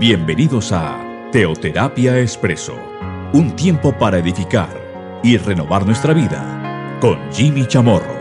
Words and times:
Bienvenidos 0.00 0.72
a 0.72 1.30
Teoterapia 1.30 2.18
Expreso, 2.18 2.74
un 3.32 3.54
tiempo 3.54 3.96
para 3.96 4.18
edificar 4.18 5.20
y 5.22 5.36
renovar 5.36 5.86
nuestra 5.86 6.12
vida 6.12 6.98
con 7.00 7.16
Jimmy 7.32 7.64
Chamorro. 7.68 8.12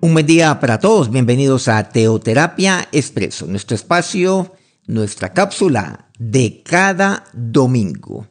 Un 0.00 0.12
buen 0.12 0.26
día 0.26 0.58
para 0.58 0.80
todos, 0.80 1.12
bienvenidos 1.12 1.68
a 1.68 1.88
Teoterapia 1.88 2.88
Expreso, 2.90 3.46
nuestro 3.46 3.76
espacio, 3.76 4.56
nuestra 4.88 5.32
cápsula 5.32 6.10
de 6.18 6.64
cada 6.64 7.22
domingo. 7.32 8.26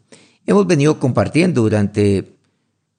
Hemos 0.46 0.68
venido 0.68 1.00
compartiendo 1.00 1.62
durante 1.62 2.36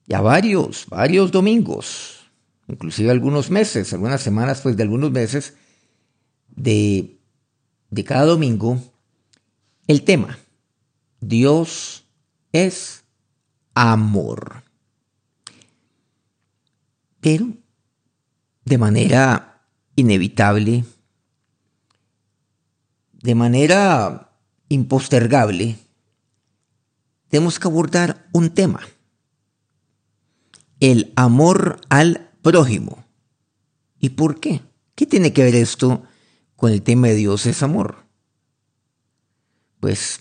ya 0.07 0.21
varios, 0.21 0.87
varios 0.89 1.31
domingos, 1.31 2.31
inclusive 2.67 3.11
algunos 3.11 3.51
meses, 3.51 3.93
algunas 3.93 4.21
semanas 4.21 4.61
pues 4.61 4.75
de 4.75 4.81
algunos 4.81 5.11
meses, 5.11 5.53
de 6.55 7.18
de 7.89 8.03
cada 8.03 8.25
domingo 8.25 8.79
el 9.87 10.03
tema, 10.03 10.37
Dios 11.19 12.05
es 12.51 13.03
amor. 13.73 14.63
Pero, 17.19 17.53
de 18.65 18.77
manera 18.77 19.63
inevitable, 19.95 20.85
de 23.13 23.35
manera 23.35 24.31
impostergable, 24.69 25.75
tenemos 27.27 27.59
que 27.59 27.67
abordar 27.67 28.27
un 28.31 28.51
tema, 28.51 28.81
el 30.79 31.11
amor 31.15 31.81
al 31.89 32.29
prójimo. 32.41 33.03
¿Y 33.99 34.09
por 34.09 34.39
qué? 34.39 34.61
¿Qué 34.95 35.05
tiene 35.05 35.33
que 35.33 35.43
ver 35.43 35.55
esto 35.55 36.03
con 36.59 36.73
el 36.73 36.81
tema 36.81 37.07
de 37.07 37.15
Dios 37.15 37.45
es 37.45 37.63
amor. 37.63 38.03
Pues 39.79 40.19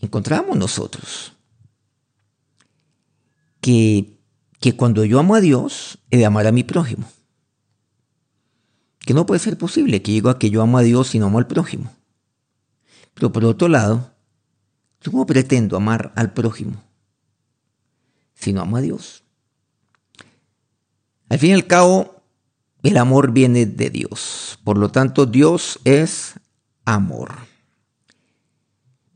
encontramos 0.00 0.56
nosotros 0.56 1.34
que, 3.60 4.18
que 4.58 4.74
cuando 4.74 5.04
yo 5.04 5.20
amo 5.20 5.34
a 5.34 5.42
Dios, 5.42 5.98
he 6.10 6.16
de 6.16 6.24
amar 6.24 6.46
a 6.46 6.52
mi 6.52 6.64
prójimo. 6.64 7.06
Que 9.00 9.12
no 9.12 9.26
puede 9.26 9.40
ser 9.40 9.58
posible 9.58 10.00
que 10.00 10.12
llego 10.12 10.30
a 10.30 10.38
que 10.38 10.48
yo 10.48 10.62
amo 10.62 10.78
a 10.78 10.82
Dios 10.82 11.14
y 11.14 11.18
no 11.18 11.26
amo 11.26 11.38
al 11.38 11.46
prójimo. 11.46 11.94
Pero 13.12 13.32
por 13.32 13.44
otro 13.44 13.68
lado, 13.68 14.14
¿cómo 15.04 15.26
pretendo 15.26 15.76
amar 15.76 16.14
al 16.16 16.32
prójimo 16.32 16.82
si 18.34 18.54
no 18.54 18.62
amo 18.62 18.78
a 18.78 18.80
Dios? 18.80 19.22
Al 21.28 21.38
fin 21.38 21.50
y 21.50 21.54
al 21.54 21.66
cabo, 21.66 22.19
el 22.82 22.96
amor 22.96 23.32
viene 23.32 23.66
de 23.66 23.90
Dios. 23.90 24.58
Por 24.64 24.78
lo 24.78 24.90
tanto, 24.90 25.26
Dios 25.26 25.78
es 25.84 26.34
amor. 26.84 27.32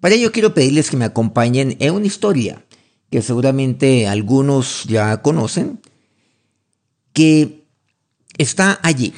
Para 0.01 0.15
ello 0.15 0.33
quiero 0.33 0.53
pedirles 0.53 0.91
que 0.91 0.97
me 0.97 1.07
acompañen 1.07 1.77
en 1.81 1.95
una 1.95 2.07
historia 2.07 2.65
que 3.11 3.23
seguramente 3.23 4.09
algunos 4.09 4.85
ya 4.85 5.23
conocen, 5.23 5.81
que 7.13 7.65
está 8.37 8.81
allí, 8.83 9.15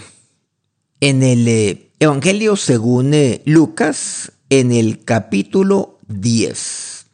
en 1.00 1.22
el 1.22 1.48
eh, 1.48 1.90
Evangelio 1.98 2.56
según 2.56 3.14
eh, 3.14 3.40
Lucas, 3.46 4.32
en 4.50 4.70
el 4.70 5.02
capítulo 5.02 5.98
10. 6.08 7.06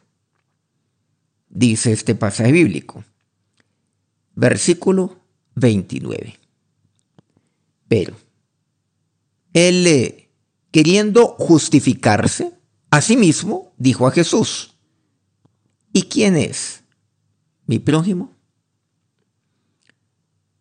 Dice 1.49 1.93
este 1.93 2.15
pasaje 2.15 2.51
bíblico, 2.51 3.05
versículo 4.35 5.17
29. 5.55 6.42
Pero 7.93 8.15
él, 9.53 10.27
queriendo 10.71 11.35
justificarse 11.37 12.57
a 12.89 13.01
sí 13.01 13.15
mismo, 13.15 13.75
dijo 13.77 14.07
a 14.07 14.11
Jesús, 14.11 14.79
¿y 15.93 16.01
quién 16.01 16.35
es 16.35 16.83
mi 17.67 17.77
prójimo? 17.77 18.35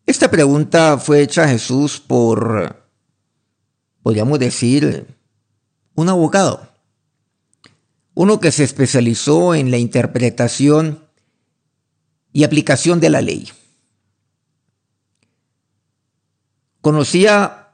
Esta 0.04 0.30
pregunta 0.30 0.98
fue 0.98 1.22
hecha 1.22 1.44
a 1.44 1.48
Jesús 1.48 2.00
por, 2.00 2.86
podríamos 4.02 4.38
decir, 4.38 5.06
un 5.94 6.10
abogado, 6.10 6.68
uno 8.12 8.40
que 8.40 8.52
se 8.52 8.64
especializó 8.64 9.54
en 9.54 9.70
la 9.70 9.78
interpretación 9.78 11.02
y 12.30 12.44
aplicación 12.44 13.00
de 13.00 13.08
la 13.08 13.22
ley. 13.22 13.50
Conocía 16.82 17.70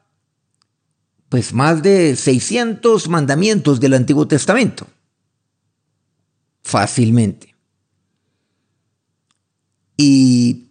pues 1.29 1.53
más 1.53 1.83
de 1.83 2.15
600 2.15 3.09
mandamientos 3.09 3.81
del 3.81 3.95
Antiguo 3.95 4.29
Testamento. 4.29 4.87
Fácilmente. 6.63 7.55
Y 9.97 10.69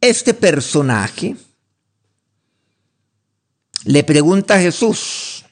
este 0.00 0.34
personaje 0.34 1.36
le 3.84 4.04
pregunta 4.04 4.54
a 4.54 4.60
Jesús, 4.60 5.44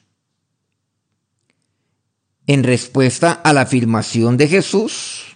en 2.47 2.63
respuesta 2.63 3.31
a 3.31 3.53
la 3.53 3.61
afirmación 3.61 4.37
de 4.37 4.47
Jesús, 4.47 5.28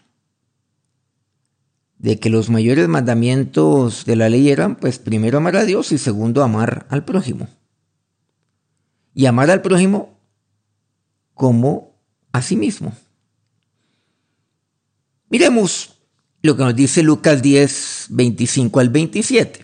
de 2.04 2.20
que 2.20 2.30
los 2.30 2.50
mayores 2.50 2.90
mandamientos 2.90 4.04
de 4.04 4.18
la 4.18 4.28
ley 4.28 4.50
eran, 4.50 4.76
pues 4.76 5.00
primero 5.00 5.38
amar 5.38 5.56
a 5.56 5.64
Dios 5.64 5.94
y 5.94 5.98
segundo 5.98 6.44
amar 6.44 6.86
al 6.90 7.06
prójimo. 7.06 7.48
Y 9.14 9.26
amar 9.26 9.50
al 9.50 9.62
prójimo 9.62 10.20
como 11.34 11.96
a 12.34 12.42
sí 12.42 12.58
mismo. 12.58 12.94
Miremos 15.30 15.96
lo 16.42 16.58
que 16.58 16.64
nos 16.64 16.76
dice 16.76 17.04
Lucas 17.04 17.42
10, 17.42 18.08
25 18.10 18.80
al 18.82 18.90
27. 18.90 19.64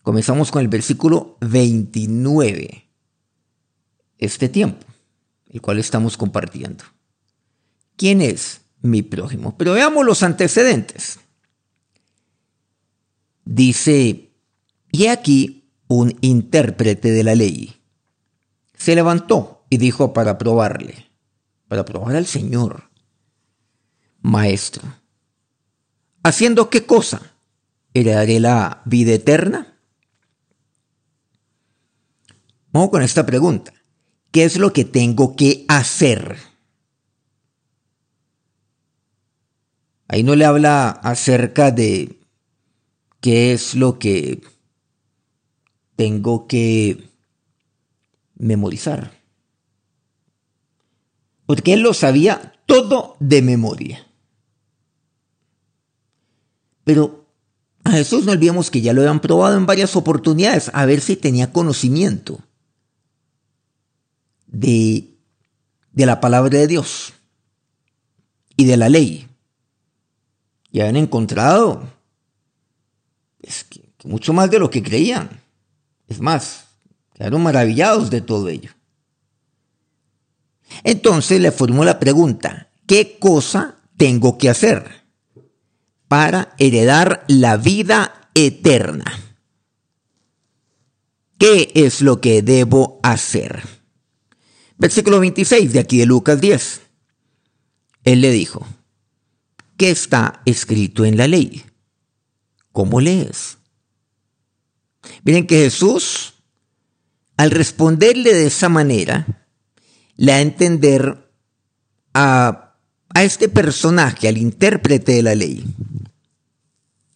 Comenzamos 0.00 0.50
con 0.50 0.62
el 0.62 0.68
versículo 0.68 1.36
29. 1.42 2.88
Este 4.16 4.48
tiempo, 4.48 4.86
el 5.50 5.60
cual 5.60 5.78
estamos 5.78 6.16
compartiendo. 6.16 6.84
¿Quién 7.96 8.22
es 8.22 8.61
mi 8.82 9.02
prójimo. 9.02 9.56
Pero 9.56 9.72
veamos 9.72 10.04
los 10.04 10.22
antecedentes. 10.22 11.20
Dice, 13.44 14.30
y 14.90 15.06
aquí 15.06 15.70
un 15.88 16.16
intérprete 16.20 17.10
de 17.10 17.24
la 17.24 17.34
ley. 17.34 17.80
Se 18.76 18.94
levantó 18.94 19.64
y 19.70 19.78
dijo 19.78 20.12
para 20.12 20.38
probarle, 20.38 21.10
para 21.68 21.84
probar 21.84 22.16
al 22.16 22.26
Señor, 22.26 22.90
Maestro, 24.20 24.82
¿haciendo 26.22 26.70
qué 26.70 26.84
cosa? 26.86 27.34
¿Heredaré 27.94 28.40
la 28.40 28.82
vida 28.84 29.12
eterna? 29.12 29.78
Vamos 32.72 32.90
con 32.90 33.02
esta 33.02 33.26
pregunta. 33.26 33.72
¿Qué 34.30 34.44
es 34.44 34.56
lo 34.56 34.72
que 34.72 34.84
tengo 34.84 35.36
que 35.36 35.66
hacer? 35.68 36.51
Ahí 40.12 40.24
no 40.24 40.36
le 40.36 40.44
habla 40.44 40.90
acerca 40.90 41.70
de 41.70 42.20
qué 43.22 43.54
es 43.54 43.74
lo 43.74 43.98
que 43.98 44.42
tengo 45.96 46.46
que 46.46 47.08
memorizar. 48.34 49.18
Porque 51.46 51.72
él 51.72 51.80
lo 51.80 51.94
sabía 51.94 52.52
todo 52.66 53.16
de 53.20 53.40
memoria. 53.40 54.06
Pero 56.84 57.24
a 57.82 57.92
Jesús 57.92 58.26
no 58.26 58.32
olvidemos 58.32 58.70
que 58.70 58.82
ya 58.82 58.92
lo 58.92 59.00
habían 59.00 59.20
probado 59.20 59.56
en 59.56 59.64
varias 59.64 59.96
oportunidades 59.96 60.70
a 60.74 60.84
ver 60.84 61.00
si 61.00 61.16
tenía 61.16 61.54
conocimiento 61.54 62.38
de, 64.46 65.16
de 65.90 66.04
la 66.04 66.20
palabra 66.20 66.58
de 66.58 66.66
Dios 66.66 67.14
y 68.58 68.66
de 68.66 68.76
la 68.76 68.90
ley 68.90 69.31
y 70.72 70.80
han 70.80 70.96
encontrado 70.96 71.86
es 73.42 73.64
que, 73.64 73.92
mucho 74.04 74.32
más 74.32 74.50
de 74.50 74.58
lo 74.58 74.70
que 74.70 74.82
creían. 74.82 75.28
Es 76.08 76.20
más, 76.20 76.64
quedaron 77.14 77.42
maravillados 77.42 78.10
de 78.10 78.20
todo 78.20 78.48
ello. 78.48 78.70
Entonces 80.82 81.40
le 81.40 81.52
formó 81.52 81.84
la 81.84 82.00
pregunta, 82.00 82.70
¿qué 82.86 83.18
cosa 83.18 83.76
tengo 83.96 84.38
que 84.38 84.48
hacer 84.48 85.04
para 86.08 86.54
heredar 86.58 87.24
la 87.28 87.58
vida 87.58 88.30
eterna? 88.34 89.04
¿Qué 91.38 91.70
es 91.74 92.00
lo 92.00 92.20
que 92.20 92.42
debo 92.42 92.98
hacer? 93.02 93.62
Versículo 94.78 95.20
26 95.20 95.72
de 95.72 95.80
aquí 95.80 95.98
de 95.98 96.06
Lucas 96.06 96.40
10. 96.40 96.80
Él 98.04 98.20
le 98.20 98.30
dijo, 98.30 98.66
¿Qué 99.82 99.90
está 99.90 100.42
escrito 100.46 101.04
en 101.04 101.16
la 101.16 101.26
ley. 101.26 101.64
¿Cómo 102.70 103.00
lees? 103.00 103.58
Miren 105.24 105.44
que 105.44 105.56
Jesús 105.56 106.34
al 107.36 107.50
responderle 107.50 108.32
de 108.32 108.46
esa 108.46 108.68
manera, 108.68 109.26
le 110.14 110.30
da 110.30 110.38
a 110.38 110.40
entender 110.40 111.28
a, 112.14 112.76
a 113.08 113.24
este 113.24 113.48
personaje, 113.48 114.28
al 114.28 114.38
intérprete 114.38 115.14
de 115.14 115.22
la 115.24 115.34
ley. 115.34 115.64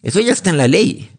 Eso 0.02 0.18
ya 0.18 0.32
está 0.32 0.50
en 0.50 0.56
la 0.56 0.66
ley. 0.66 1.12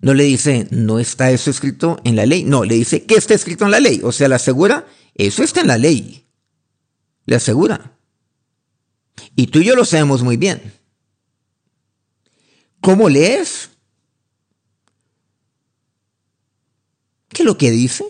No 0.00 0.14
le 0.14 0.24
dice, 0.24 0.66
no 0.72 0.98
está 0.98 1.30
eso 1.30 1.48
escrito 1.48 2.00
en 2.02 2.16
la 2.16 2.26
ley. 2.26 2.42
No, 2.42 2.64
le 2.64 2.74
dice, 2.74 3.04
¿qué 3.04 3.14
está 3.14 3.34
escrito 3.34 3.66
en 3.66 3.70
la 3.70 3.78
ley? 3.78 4.00
O 4.02 4.10
sea, 4.10 4.26
le 4.26 4.34
asegura, 4.34 4.84
eso 5.14 5.44
está 5.44 5.60
en 5.60 5.68
la 5.68 5.78
ley. 5.78 6.26
Le 7.24 7.36
asegura. 7.36 7.97
Y 9.36 9.48
tú 9.48 9.60
y 9.60 9.64
yo 9.64 9.76
lo 9.76 9.84
sabemos 9.84 10.22
muy 10.22 10.36
bien. 10.36 10.72
¿Cómo 12.80 13.08
lees? 13.08 13.70
¿Qué 17.28 17.42
es 17.42 17.46
lo 17.46 17.58
que 17.58 17.70
dice? 17.70 18.04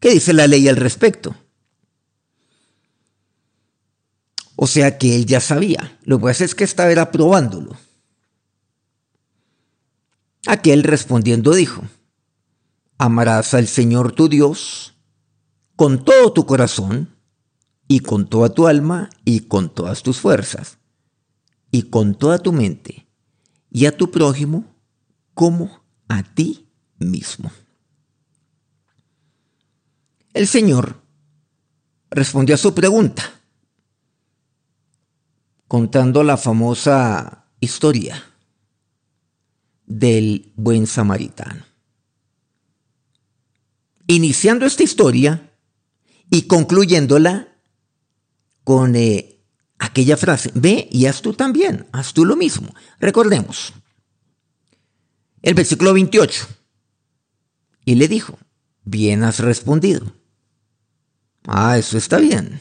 ¿Qué 0.00 0.10
dice 0.10 0.32
la 0.32 0.46
ley 0.46 0.68
al 0.68 0.76
respecto? 0.76 1.34
O 4.56 4.66
sea 4.66 4.98
que 4.98 5.14
él 5.16 5.26
ya 5.26 5.40
sabía. 5.40 5.98
Lo 6.02 6.18
que 6.18 6.24
pasa 6.24 6.44
es 6.44 6.54
que 6.54 6.64
estaba 6.64 7.10
probándolo. 7.10 7.76
Aquel 10.46 10.82
respondiendo 10.82 11.52
dijo, 11.52 11.82
amarás 12.96 13.54
al 13.54 13.68
Señor 13.68 14.12
tu 14.12 14.28
Dios 14.28 14.94
con 15.76 16.04
todo 16.04 16.32
tu 16.32 16.46
corazón 16.46 17.17
y 17.88 18.00
con 18.00 18.28
toda 18.28 18.50
tu 18.50 18.66
alma 18.66 19.08
y 19.24 19.40
con 19.40 19.74
todas 19.74 20.02
tus 20.02 20.20
fuerzas 20.20 20.78
y 21.70 21.84
con 21.84 22.14
toda 22.14 22.38
tu 22.38 22.52
mente 22.52 23.08
y 23.70 23.86
a 23.86 23.96
tu 23.96 24.10
prójimo 24.10 24.76
como 25.34 25.82
a 26.06 26.22
ti 26.22 26.68
mismo. 26.98 27.50
El 30.34 30.46
Señor 30.46 31.00
respondió 32.10 32.54
a 32.54 32.58
su 32.58 32.74
pregunta 32.74 33.22
contando 35.66 36.22
la 36.22 36.36
famosa 36.36 37.46
historia 37.60 38.22
del 39.86 40.52
buen 40.56 40.86
samaritano. 40.86 41.64
Iniciando 44.06 44.64
esta 44.64 44.82
historia 44.82 45.52
y 46.30 46.42
concluyéndola 46.42 47.57
con 48.68 48.96
eh, 48.96 49.40
aquella 49.78 50.18
frase, 50.18 50.52
ve 50.54 50.90
y 50.92 51.06
haz 51.06 51.22
tú 51.22 51.32
también, 51.32 51.86
haz 51.90 52.12
tú 52.12 52.26
lo 52.26 52.36
mismo. 52.36 52.74
Recordemos, 53.00 53.72
el 55.40 55.54
versículo 55.54 55.94
28. 55.94 56.46
Y 57.86 57.94
le 57.94 58.08
dijo, 58.08 58.38
bien 58.84 59.24
has 59.24 59.38
respondido. 59.38 60.12
Ah, 61.46 61.78
eso 61.78 61.96
está 61.96 62.18
bien. 62.18 62.60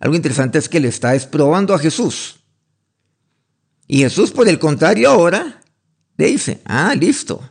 Algo 0.00 0.16
interesante 0.16 0.58
es 0.58 0.68
que 0.68 0.80
le 0.80 0.88
está 0.88 1.16
probando 1.30 1.72
a 1.72 1.78
Jesús. 1.78 2.40
Y 3.86 3.98
Jesús, 3.98 4.32
por 4.32 4.48
el 4.48 4.58
contrario, 4.58 5.08
ahora 5.08 5.62
le 6.16 6.26
dice, 6.26 6.60
ah, 6.64 6.96
listo, 6.96 7.48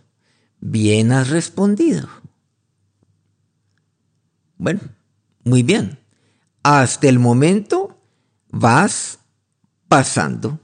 bien 0.60 1.14
has 1.14 1.30
respondido. 1.30 2.10
Bueno, 4.58 4.82
muy 5.46 5.64
bien. 5.64 6.01
Hasta 6.64 7.08
el 7.08 7.20
momento 7.20 7.98
vas 8.50 9.20
pasando 9.88 10.60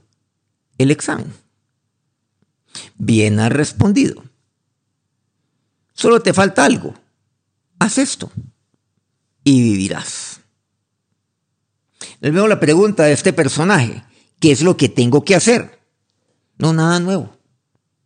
el 0.78 0.90
examen. 0.90 1.32
Bien 2.96 3.40
has 3.40 3.52
respondido. 3.52 4.22
Solo 5.94 6.20
te 6.20 6.32
falta 6.32 6.64
algo. 6.64 6.94
Haz 7.78 7.98
esto 7.98 8.30
y 9.44 9.62
vivirás. 9.62 10.40
Les 12.20 12.32
veo 12.32 12.46
la 12.46 12.60
pregunta 12.60 13.04
de 13.04 13.12
este 13.12 13.32
personaje. 13.32 14.04
¿Qué 14.40 14.52
es 14.52 14.62
lo 14.62 14.76
que 14.76 14.88
tengo 14.88 15.24
que 15.24 15.34
hacer? 15.34 15.80
No, 16.56 16.72
nada 16.72 17.00
nuevo. 17.00 17.36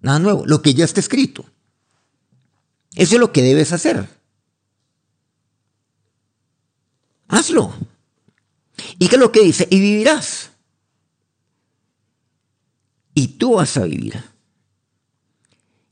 Nada 0.01 0.19
nuevo. 0.19 0.45
Lo 0.47 0.63
que 0.63 0.75
ya 0.75 0.85
está 0.85 1.01
escrito. 1.01 1.45
Eso 2.95 3.15
es 3.15 3.21
lo 3.21 3.33
que 3.33 3.43
debes 3.43 3.73
hacer. 3.73 4.09
Hazlo. 7.33 7.73
¿Y 8.99 9.09
qué 9.09 9.17
es 9.17 9.21
lo 9.21 9.33
que 9.33 9.43
dice? 9.43 9.67
Y 9.71 9.81
vivirás. 9.81 10.51
Y 13.15 13.29
tú 13.39 13.55
vas 13.55 13.75
a 13.79 13.85
vivir. 13.85 14.23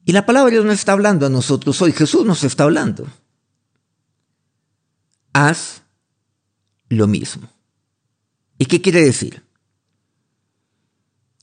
Y 0.05 0.13
la 0.13 0.27
palabra 0.27 0.51
Dios 0.51 0.67
nos 0.67 0.75
está 0.75 0.93
hablando 0.93 1.25
a 1.25 1.31
nosotros 1.31 1.81
hoy. 1.81 1.93
Jesús 1.93 2.27
nos 2.27 2.45
está 2.45 2.65
hablando. 2.65 3.07
Haz 5.33 5.83
lo 6.91 7.07
mismo. 7.07 7.49
¿Y 8.59 8.67
qué 8.67 8.83
quiere 8.83 9.03
decir? 9.03 9.43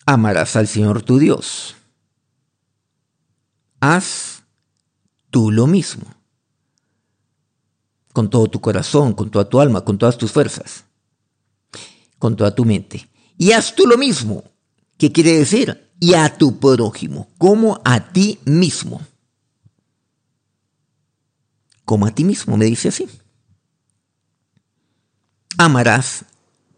Amarás 0.06 0.56
al 0.56 0.68
Señor 0.68 1.02
tu 1.02 1.18
Dios. 1.18 1.76
Haz 3.80 4.44
tú 5.32 5.50
lo 5.50 5.66
mismo. 5.66 6.17
Con 8.18 8.32
todo 8.32 8.48
tu 8.48 8.60
corazón, 8.60 9.14
con 9.14 9.30
toda 9.30 9.48
tu 9.48 9.60
alma, 9.60 9.86
con 9.86 10.00
todas 10.00 10.18
tus 10.18 10.32
fuerzas, 10.32 10.86
con 12.18 12.36
toda 12.36 12.56
tu 12.56 12.66
mente. 12.66 13.08
Y 13.38 13.52
haz 13.52 13.76
tú 13.76 13.86
lo 13.86 13.96
mismo. 13.96 14.44
¿Qué 14.98 15.12
quiere 15.12 15.34
decir? 15.34 15.92
Y 16.00 16.16
a 16.16 16.36
tu 16.36 16.58
prójimo, 16.58 17.30
como 17.38 17.80
a 17.86 18.12
ti 18.12 18.40
mismo. 18.44 19.06
Como 21.86 22.08
a 22.08 22.10
ti 22.10 22.24
mismo, 22.24 22.58
me 22.58 22.66
dice 22.66 22.88
así. 22.88 23.08
Amarás 25.60 26.26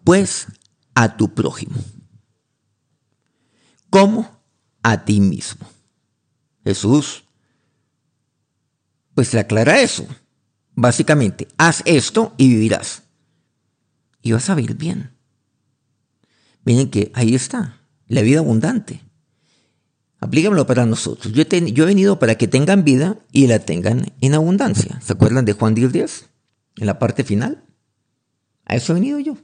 pues 0.04 0.46
a 0.94 1.16
tu 1.16 1.34
prójimo. 1.34 1.78
como 3.90 4.30
A 4.84 5.06
ti 5.06 5.22
mismo. 5.22 5.66
Jesús, 6.66 7.24
pues 9.16 9.34
le 9.34 9.40
aclara 9.40 9.80
eso. 9.80 10.06
Básicamente, 10.82 11.50
haz 11.58 11.84
esto 11.84 12.34
y 12.38 12.48
vivirás. 12.48 13.04
Y 14.22 14.32
vas 14.32 14.50
a 14.50 14.56
vivir 14.56 14.78
bien. 14.78 15.12
Miren 16.64 16.90
que 16.90 17.12
ahí 17.16 17.36
está, 17.36 17.82
la 18.08 18.22
vida 18.22 18.40
abundante. 18.40 19.02
Aplíquenlo 20.22 20.66
para 20.66 20.86
nosotros. 20.86 21.34
Yo, 21.34 21.44
he 21.44 21.86
venido 21.86 22.18
para 22.18 22.36
que 22.36 22.48
tengan 22.48 22.86
vida 22.86 23.20
y 23.34 23.48
la 23.48 23.60
tengan 23.60 24.14
en 24.22 24.34
abundancia. 24.34 25.02
¿Se 25.02 25.12
acuerdan 25.12 25.44
de 25.44 25.52
Juan 25.52 25.76
10, 25.76 26.30
En 26.78 26.86
la 26.86 26.98
parte 26.98 27.26
final. 27.26 27.62
A 28.64 28.78
eso 28.78 28.94
he 28.94 28.96
venido 28.96 29.20
yo. 29.20 29.36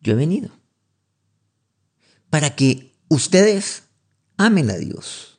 Yo 0.00 0.14
he 0.14 0.16
venido 0.16 0.50
para 2.28 2.56
que 2.56 2.92
ustedes 3.06 3.84
amen 4.36 4.68
a 4.70 4.76
Dios 4.76 5.38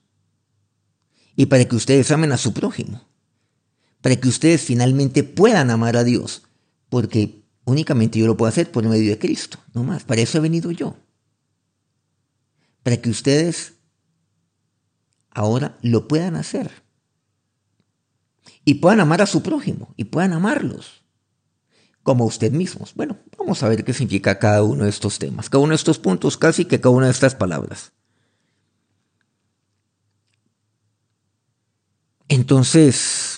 y 1.35 1.47
para 1.47 1.65
que 1.65 1.75
ustedes 1.75 2.09
amen 2.11 2.31
a 2.31 2.37
su 2.37 2.53
prójimo, 2.53 3.07
para 4.07 4.15
que 4.15 4.29
ustedes 4.29 4.61
finalmente 4.61 5.21
puedan 5.21 5.69
amar 5.69 5.97
a 5.97 6.05
Dios, 6.05 6.43
porque 6.87 7.43
únicamente 7.65 8.17
yo 8.17 8.25
lo 8.25 8.37
puedo 8.37 8.47
hacer 8.47 8.71
por 8.71 8.85
medio 8.85 9.09
de 9.09 9.19
Cristo, 9.19 9.59
no 9.73 9.83
más, 9.83 10.05
para 10.05 10.21
eso 10.21 10.37
he 10.37 10.39
venido 10.39 10.71
yo, 10.71 10.95
para 12.83 12.95
que 12.95 13.09
ustedes 13.09 13.73
ahora 15.29 15.77
lo 15.81 16.07
puedan 16.07 16.37
hacer 16.37 16.71
y 18.63 18.75
puedan 18.75 19.01
amar 19.01 19.21
a 19.21 19.25
su 19.25 19.43
prójimo 19.43 19.93
y 19.97 20.05
puedan 20.05 20.31
amarlos 20.31 21.03
como 22.01 22.23
usted 22.23 22.53
mismos. 22.53 22.93
Bueno, 22.95 23.17
vamos 23.37 23.61
a 23.61 23.67
ver 23.67 23.83
qué 23.83 23.91
significa 23.91 24.39
cada 24.39 24.63
uno 24.63 24.85
de 24.85 24.89
estos 24.89 25.19
temas, 25.19 25.49
cada 25.49 25.65
uno 25.65 25.71
de 25.71 25.75
estos 25.75 25.99
puntos, 25.99 26.37
casi 26.37 26.63
que 26.63 26.79
cada 26.79 26.95
una 26.95 27.07
de 27.07 27.11
estas 27.11 27.35
palabras. 27.35 27.91
Entonces, 32.29 33.36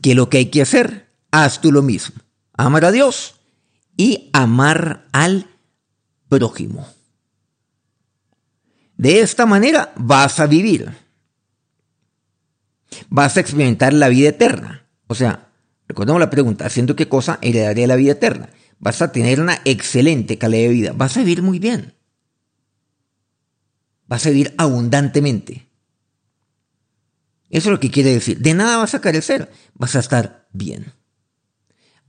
¿qué 0.00 0.10
es 0.10 0.16
lo 0.16 0.28
que 0.28 0.38
hay 0.38 0.46
que 0.46 0.62
hacer? 0.62 1.08
Haz 1.30 1.60
tú 1.60 1.72
lo 1.72 1.82
mismo. 1.82 2.16
Amar 2.54 2.84
a 2.84 2.92
Dios 2.92 3.36
y 3.96 4.30
amar 4.32 5.06
al 5.12 5.46
prójimo. 6.28 6.88
De 8.96 9.20
esta 9.20 9.46
manera 9.46 9.92
vas 9.96 10.40
a 10.40 10.46
vivir. 10.46 10.92
Vas 13.08 13.36
a 13.36 13.40
experimentar 13.40 13.92
la 13.92 14.08
vida 14.08 14.30
eterna. 14.30 14.86
O 15.06 15.14
sea, 15.14 15.48
Recordemos 15.88 16.20
la 16.20 16.30
pregunta, 16.30 16.66
¿haciendo 16.66 16.94
qué 16.94 17.08
cosa 17.08 17.38
heredaría 17.40 17.86
la 17.86 17.96
vida 17.96 18.12
eterna? 18.12 18.50
Vas 18.78 19.00
a 19.00 19.10
tener 19.10 19.40
una 19.40 19.60
excelente 19.64 20.36
calidad 20.36 20.68
de 20.68 20.74
vida, 20.74 20.92
vas 20.94 21.16
a 21.16 21.20
vivir 21.20 21.42
muy 21.42 21.58
bien, 21.58 21.94
vas 24.06 24.26
a 24.26 24.28
vivir 24.28 24.54
abundantemente. 24.58 25.67
Eso 27.50 27.68
es 27.68 27.72
lo 27.72 27.80
que 27.80 27.90
quiere 27.90 28.12
decir. 28.12 28.38
De 28.40 28.54
nada 28.54 28.76
vas 28.76 28.94
a 28.94 29.00
carecer, 29.00 29.50
vas 29.74 29.96
a 29.96 30.00
estar 30.00 30.48
bien. 30.52 30.92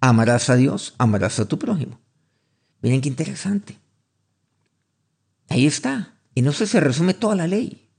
Amarás 0.01 0.49
a 0.49 0.55
Dios, 0.55 0.95
amarás 0.97 1.39
a 1.39 1.45
tu 1.45 1.57
prójimo. 1.57 1.99
Miren 2.81 3.01
qué 3.01 3.09
interesante. 3.09 3.77
Ahí 5.49 5.65
está. 5.65 6.19
No 6.35 6.53
sé, 6.53 6.67
se 6.67 6.79
resume 6.79 7.13
toda 7.13 7.35
la 7.35 7.47
ley. 7.47 7.89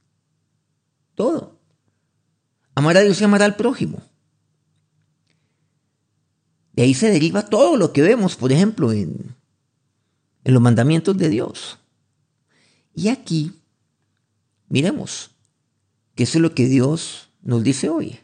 Todo. 1.15 1.61
amar 2.75 2.97
a 2.97 3.01
Dios 3.01 3.21
y 3.21 3.25
amar 3.25 3.43
al 3.43 3.57
prójimo. 3.57 4.03
De 6.73 6.85
ahí 6.85 6.95
se 6.95 7.11
deriva 7.11 7.45
todo 7.45 7.77
lo 7.77 7.93
que 7.93 8.01
vemos, 8.01 8.37
por 8.37 8.53
ejemplo, 8.53 8.93
en, 8.93 9.37
en 10.45 10.55
los 10.55 10.63
mandamientos 10.63 11.19
de 11.19 11.29
Dios. 11.29 11.79
Y 12.95 13.09
aquí, 13.09 13.61
miremos, 14.69 15.33
que 16.15 16.23
eso 16.23 16.39
es 16.39 16.43
lo 16.43 16.55
que 16.55 16.67
Dios 16.67 17.30
nos 17.43 17.63
dice 17.63 17.89
hoy. 17.89 18.19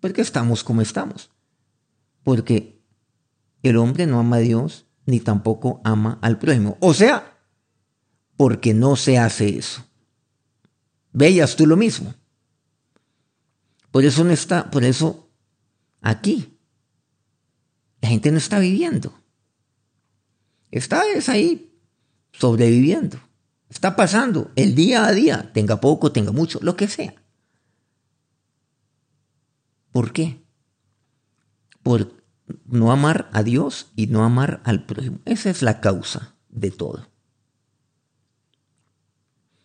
¿Por 0.00 0.12
qué 0.12 0.20
estamos 0.20 0.64
como 0.64 0.82
estamos? 0.82 1.30
Porque 2.24 2.82
el 3.62 3.76
hombre 3.76 4.06
no 4.06 4.18
ama 4.18 4.36
a 4.36 4.40
Dios 4.40 4.86
ni 5.06 5.20
tampoco 5.20 5.80
ama 5.84 6.18
al 6.22 6.38
prójimo. 6.38 6.76
O 6.80 6.94
sea, 6.94 7.38
porque 8.36 8.74
no 8.74 8.96
se 8.96 9.18
hace 9.18 9.58
eso. 9.58 9.84
Veías 11.12 11.56
tú 11.56 11.66
lo 11.66 11.76
mismo. 11.76 12.14
Por 13.90 14.04
eso 14.04 14.24
no 14.24 14.30
está, 14.30 14.70
por 14.70 14.84
eso 14.84 15.30
aquí 16.00 16.58
la 18.00 18.08
gente 18.08 18.32
no 18.32 18.38
está 18.38 18.58
viviendo. 18.58 19.14
Está 20.70 21.04
es 21.14 21.28
ahí 21.28 21.78
sobreviviendo. 22.32 23.20
Está 23.68 23.94
pasando 23.94 24.50
el 24.56 24.74
día 24.74 25.06
a 25.06 25.12
día, 25.12 25.52
tenga 25.52 25.80
poco, 25.80 26.12
tenga 26.12 26.32
mucho, 26.32 26.58
lo 26.62 26.76
que 26.76 26.88
sea. 26.88 27.21
¿Por 29.92 30.12
qué? 30.12 30.42
Por 31.82 32.12
no 32.64 32.90
amar 32.90 33.30
a 33.32 33.42
Dios 33.42 33.92
y 33.94 34.06
no 34.06 34.24
amar 34.24 34.60
al 34.64 34.84
prójimo. 34.84 35.20
Esa 35.24 35.50
es 35.50 35.62
la 35.62 35.80
causa 35.80 36.34
de 36.48 36.70
todo. 36.70 37.06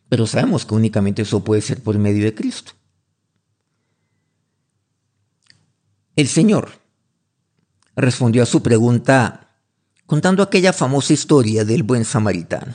Pero 0.09 0.27
sabemos 0.27 0.65
que 0.65 0.75
únicamente 0.75 1.21
eso 1.23 1.43
puede 1.43 1.61
ser 1.61 1.81
por 1.81 1.97
medio 1.97 2.23
de 2.23 2.35
Cristo. 2.35 2.73
El 6.15 6.27
Señor 6.27 6.71
respondió 7.95 8.43
a 8.43 8.47
su 8.47 8.63
pregunta 8.63 9.55
contando 10.05 10.41
aquella 10.41 10.73
famosa 10.73 11.13
historia 11.13 11.65
del 11.65 11.83
buen 11.83 12.05
samaritano. 12.05 12.73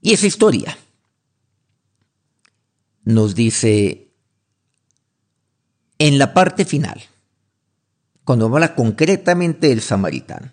Y 0.00 0.12
esa 0.12 0.26
historia 0.26 0.76
nos 3.04 3.34
dice 3.34 4.12
en 5.98 6.18
la 6.18 6.34
parte 6.34 6.64
final, 6.64 7.00
cuando 8.24 8.46
habla 8.46 8.74
concretamente 8.74 9.68
del 9.68 9.80
samaritano. 9.80 10.52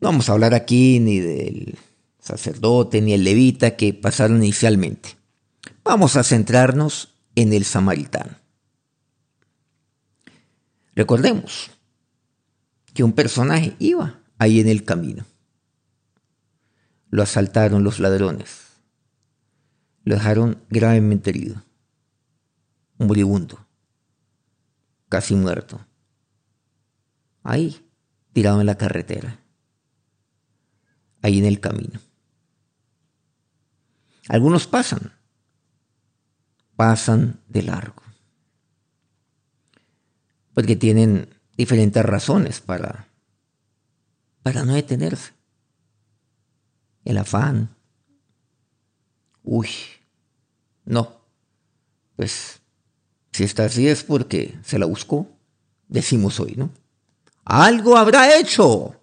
No 0.00 0.08
vamos 0.08 0.28
a 0.28 0.32
hablar 0.32 0.54
aquí 0.54 0.98
ni 0.98 1.20
del 1.20 1.78
sacerdote 2.18 3.00
ni 3.02 3.12
el 3.12 3.24
levita 3.24 3.76
que 3.76 3.92
pasaron 3.92 4.38
inicialmente. 4.38 5.16
Vamos 5.84 6.16
a 6.16 6.24
centrarnos 6.24 7.14
en 7.34 7.52
el 7.52 7.64
samaritano. 7.64 8.36
Recordemos 10.94 11.70
que 12.94 13.04
un 13.04 13.12
personaje 13.12 13.76
iba 13.78 14.20
ahí 14.38 14.60
en 14.60 14.68
el 14.68 14.84
camino. 14.84 15.24
Lo 17.10 17.22
asaltaron 17.22 17.84
los 17.84 18.00
ladrones. 18.00 18.69
Lo 20.04 20.14
dejaron 20.14 20.62
gravemente 20.68 21.30
herido. 21.30 21.62
Moribundo. 22.98 23.66
Casi 25.08 25.34
muerto. 25.34 25.84
Ahí, 27.42 27.86
tirado 28.32 28.60
en 28.60 28.66
la 28.66 28.76
carretera. 28.76 29.40
Ahí 31.22 31.38
en 31.38 31.44
el 31.44 31.60
camino. 31.60 32.00
Algunos 34.28 34.66
pasan. 34.66 35.12
Pasan 36.76 37.40
de 37.48 37.62
largo. 37.62 38.02
Porque 40.54 40.76
tienen 40.76 41.28
diferentes 41.56 42.04
razones 42.04 42.60
para, 42.60 43.08
para 44.42 44.64
no 44.64 44.74
detenerse. 44.74 45.32
El 47.04 47.18
afán, 47.18 47.76
Uy, 49.42 49.68
no. 50.84 51.20
Pues 52.16 52.60
si 53.32 53.44
está 53.44 53.64
así 53.64 53.88
es 53.88 54.04
porque 54.04 54.58
se 54.62 54.78
la 54.78 54.86
buscó, 54.86 55.28
decimos 55.88 56.40
hoy, 56.40 56.54
¿no? 56.56 56.70
Algo 57.44 57.96
habrá 57.96 58.38
hecho 58.38 58.94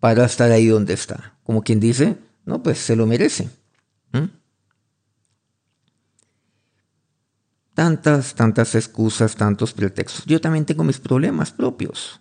para 0.00 0.24
estar 0.24 0.50
ahí 0.50 0.66
donde 0.66 0.94
está. 0.94 1.38
Como 1.44 1.62
quien 1.62 1.80
dice, 1.80 2.18
no, 2.44 2.62
pues 2.62 2.78
se 2.78 2.96
lo 2.96 3.06
merece. 3.06 3.48
Tantas, 7.74 8.34
tantas 8.34 8.74
excusas, 8.74 9.36
tantos 9.36 9.72
pretextos. 9.72 10.24
Yo 10.26 10.40
también 10.40 10.64
tengo 10.64 10.82
mis 10.82 10.98
problemas 10.98 11.52
propios. 11.52 12.20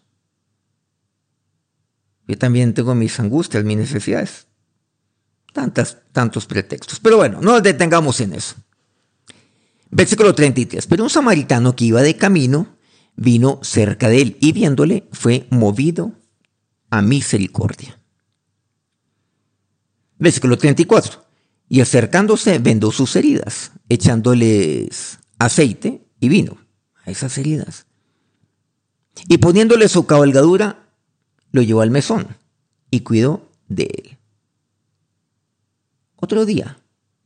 Yo 2.28 2.38
también 2.38 2.76
tengo 2.76 2.94
mis 2.94 3.20
angustias, 3.20 3.64
mis 3.64 3.78
necesidades 3.78 4.47
tantos 6.12 6.46
pretextos. 6.46 7.00
Pero 7.00 7.18
bueno, 7.18 7.40
no 7.42 7.54
nos 7.54 7.64
detengamos 7.64 8.22
en 8.22 8.34
eso. 8.34 8.56
Versículo 9.90 10.34
33. 10.36 10.86
Pero 10.88 11.04
un 11.04 11.10
samaritano 11.10 11.76
que 11.76 11.86
iba 11.86 12.02
de 12.02 12.16
camino 12.16 12.78
vino 13.16 13.60
cerca 13.64 14.10
de 14.10 14.22
él 14.22 14.38
y 14.40 14.52
viéndole 14.52 15.08
fue 15.12 15.48
movido 15.50 16.14
a 16.90 17.02
misericordia. 17.02 18.00
Versículo 20.18 20.58
34. 20.58 21.26
Y 21.70 21.82
acercándose 21.82 22.60
vendó 22.60 22.92
sus 22.92 23.16
heridas, 23.16 23.72
echándoles 23.90 25.20
aceite 25.38 26.08
y 26.20 26.30
vino 26.30 26.58
a 27.04 27.12
esas 27.12 27.38
heridas. 27.38 27.88
Y 29.28 29.38
poniéndole 29.40 29.90
su 29.90 30.06
cabalgadura, 30.06 30.88
lo 31.52 31.62
llevó 31.62 31.82
al 31.82 31.92
mesón 31.92 32.38
y 32.90 33.02
cuidó 33.02 33.52
de 33.68 33.84
él. 33.84 34.16
Otro 36.17 36.45
día, 36.45 36.77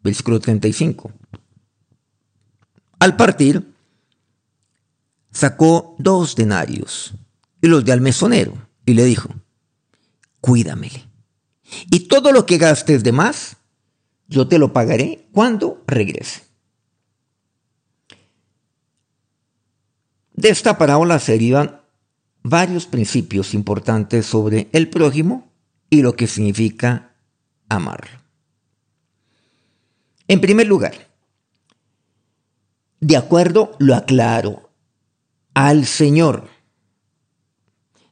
versículo 0.03 0.39
35. 0.39 1.12
Al 3.00 3.15
partir, 3.15 3.74
sacó 5.31 5.95
dos 5.98 6.36
denarios 6.36 7.13
y 7.62 7.67
los 7.67 7.83
dio 7.83 7.93
al 7.93 8.01
mesonero 8.01 8.53
y 8.86 8.93
le 8.93 9.05
dijo, 9.05 9.29
cuídamele. 10.41 11.07
Y 11.89 12.01
todo 12.07 12.31
lo 12.31 12.45
que 12.45 12.57
gastes 12.57 13.03
de 13.03 13.13
más, 13.13 13.57
yo 14.27 14.48
te 14.48 14.60
lo 14.60 14.74
pagaré 14.74 15.27
cuando 15.31 15.81
regrese. 15.88 16.43
De 20.33 20.50
esta 20.50 20.77
parábola 20.77 21.19
se 21.19 21.33
derivan 21.33 21.81
varios 22.43 22.88
principios 22.88 23.53
importantes 23.53 24.25
sobre 24.25 24.69
el 24.74 24.89
prójimo 24.89 25.50
y 25.89 26.01
lo 26.01 26.15
que 26.15 26.27
significa 26.27 27.13
amarlo. 27.69 28.21
En 30.32 30.40
primer 30.40 30.66
lugar, 30.66 30.94
de 33.02 33.18
acuerdo, 33.18 33.76
lo 33.80 33.96
aclaro, 33.96 34.70
al 35.54 35.86
Señor, 35.86 36.48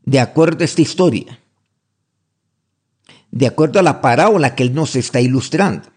de 0.04 0.20
acuerdo 0.20 0.64
a 0.64 0.66
esta 0.66 0.82
historia, 0.82 1.40
de 3.32 3.48
acuerdo 3.48 3.80
a 3.80 3.84
la 3.84 4.02
parábola 4.02 4.54
que 4.54 4.64
Él 4.64 4.74
nos 4.74 4.98
está 4.98 5.22
ilustrando. 5.22 5.88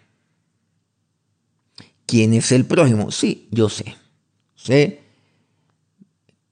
¿Quién 2.06 2.34
es 2.34 2.52
el 2.52 2.66
prójimo? 2.66 3.10
Sí, 3.10 3.48
yo 3.50 3.68
sé. 3.68 3.96
Sé, 4.54 5.02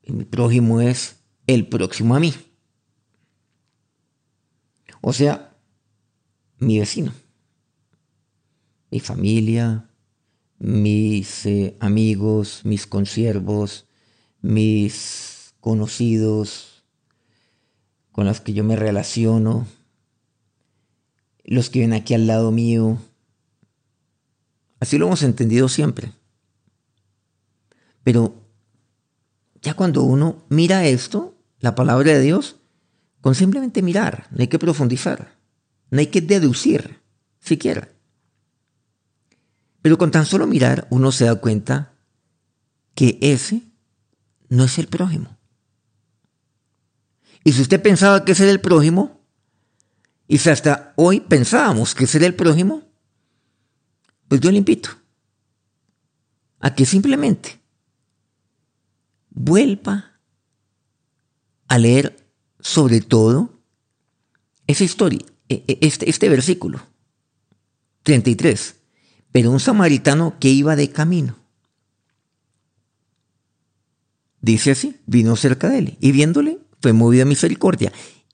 mi 0.04 0.24
prójimo 0.24 0.80
es 0.80 1.14
el 1.46 1.68
próximo 1.68 2.16
a 2.16 2.18
mí. 2.18 2.34
O 5.00 5.12
sea, 5.12 5.54
mi 6.58 6.80
vecino 6.80 7.19
mi 8.90 9.00
familia, 9.00 9.88
mis 10.58 11.46
eh, 11.46 11.76
amigos, 11.80 12.62
mis 12.64 12.86
consiervos, 12.86 13.86
mis 14.42 15.54
conocidos 15.60 16.84
con 18.12 18.26
los 18.26 18.40
que 18.40 18.52
yo 18.52 18.64
me 18.64 18.76
relaciono, 18.76 19.66
los 21.44 21.70
que 21.70 21.80
ven 21.80 21.92
aquí 21.92 22.14
al 22.14 22.26
lado 22.26 22.50
mío. 22.50 22.98
Así 24.80 24.98
lo 24.98 25.06
hemos 25.06 25.22
entendido 25.22 25.68
siempre. 25.68 26.12
Pero 28.02 28.34
ya 29.62 29.74
cuando 29.74 30.02
uno 30.02 30.44
mira 30.48 30.86
esto, 30.86 31.34
la 31.60 31.74
palabra 31.74 32.12
de 32.12 32.20
Dios, 32.20 32.56
con 33.20 33.34
simplemente 33.34 33.82
mirar, 33.82 34.26
no 34.30 34.40
hay 34.40 34.48
que 34.48 34.58
profundizar, 34.58 35.36
no 35.90 36.00
hay 36.00 36.06
que 36.06 36.20
deducir 36.20 37.00
siquiera. 37.40 37.88
Pero 39.82 39.98
con 39.98 40.10
tan 40.10 40.26
solo 40.26 40.46
mirar 40.46 40.86
uno 40.90 41.12
se 41.12 41.24
da 41.24 41.36
cuenta 41.36 41.94
que 42.94 43.18
ese 43.20 43.62
no 44.48 44.64
es 44.64 44.78
el 44.78 44.88
prójimo. 44.88 45.36
Y 47.44 47.52
si 47.52 47.62
usted 47.62 47.80
pensaba 47.80 48.24
que 48.24 48.32
ese 48.32 48.44
era 48.44 48.52
el 48.52 48.60
prójimo, 48.60 49.20
y 50.28 50.38
si 50.38 50.50
hasta 50.50 50.92
hoy 50.96 51.20
pensábamos 51.20 51.94
que 51.94 52.04
ese 52.04 52.18
era 52.18 52.26
el 52.26 52.34
prójimo, 52.34 52.90
Pues 54.30 54.40
yo 54.40 54.52
le 54.52 54.58
invito 54.58 54.90
a 56.60 56.72
que 56.72 56.86
simplemente 56.86 57.60
vuelva 59.30 60.20
a 61.66 61.78
leer 61.78 62.16
sobre 62.60 63.00
todo 63.00 63.60
esa 64.68 64.84
historia, 64.84 65.18
e, 65.48 65.64
e, 65.66 65.78
este, 65.80 66.08
este 66.08 66.28
versículo 66.28 66.80
33. 68.04 68.76
Pero 69.32 69.50
un 69.50 69.60
samaritano 69.60 70.36
que 70.38 70.48
iba 70.48 70.76
de 70.76 70.90
camino. 70.90 71.36
Dice 74.40 74.72
así, 74.72 75.00
vino 75.06 75.36
cerca 75.36 75.68
de 75.68 75.78
él 75.78 75.98
y 76.00 76.12
viéndole 76.12 76.58
fue 76.80 76.92
movido 76.92 77.22
a 77.22 77.26
misericordia. 77.26 77.92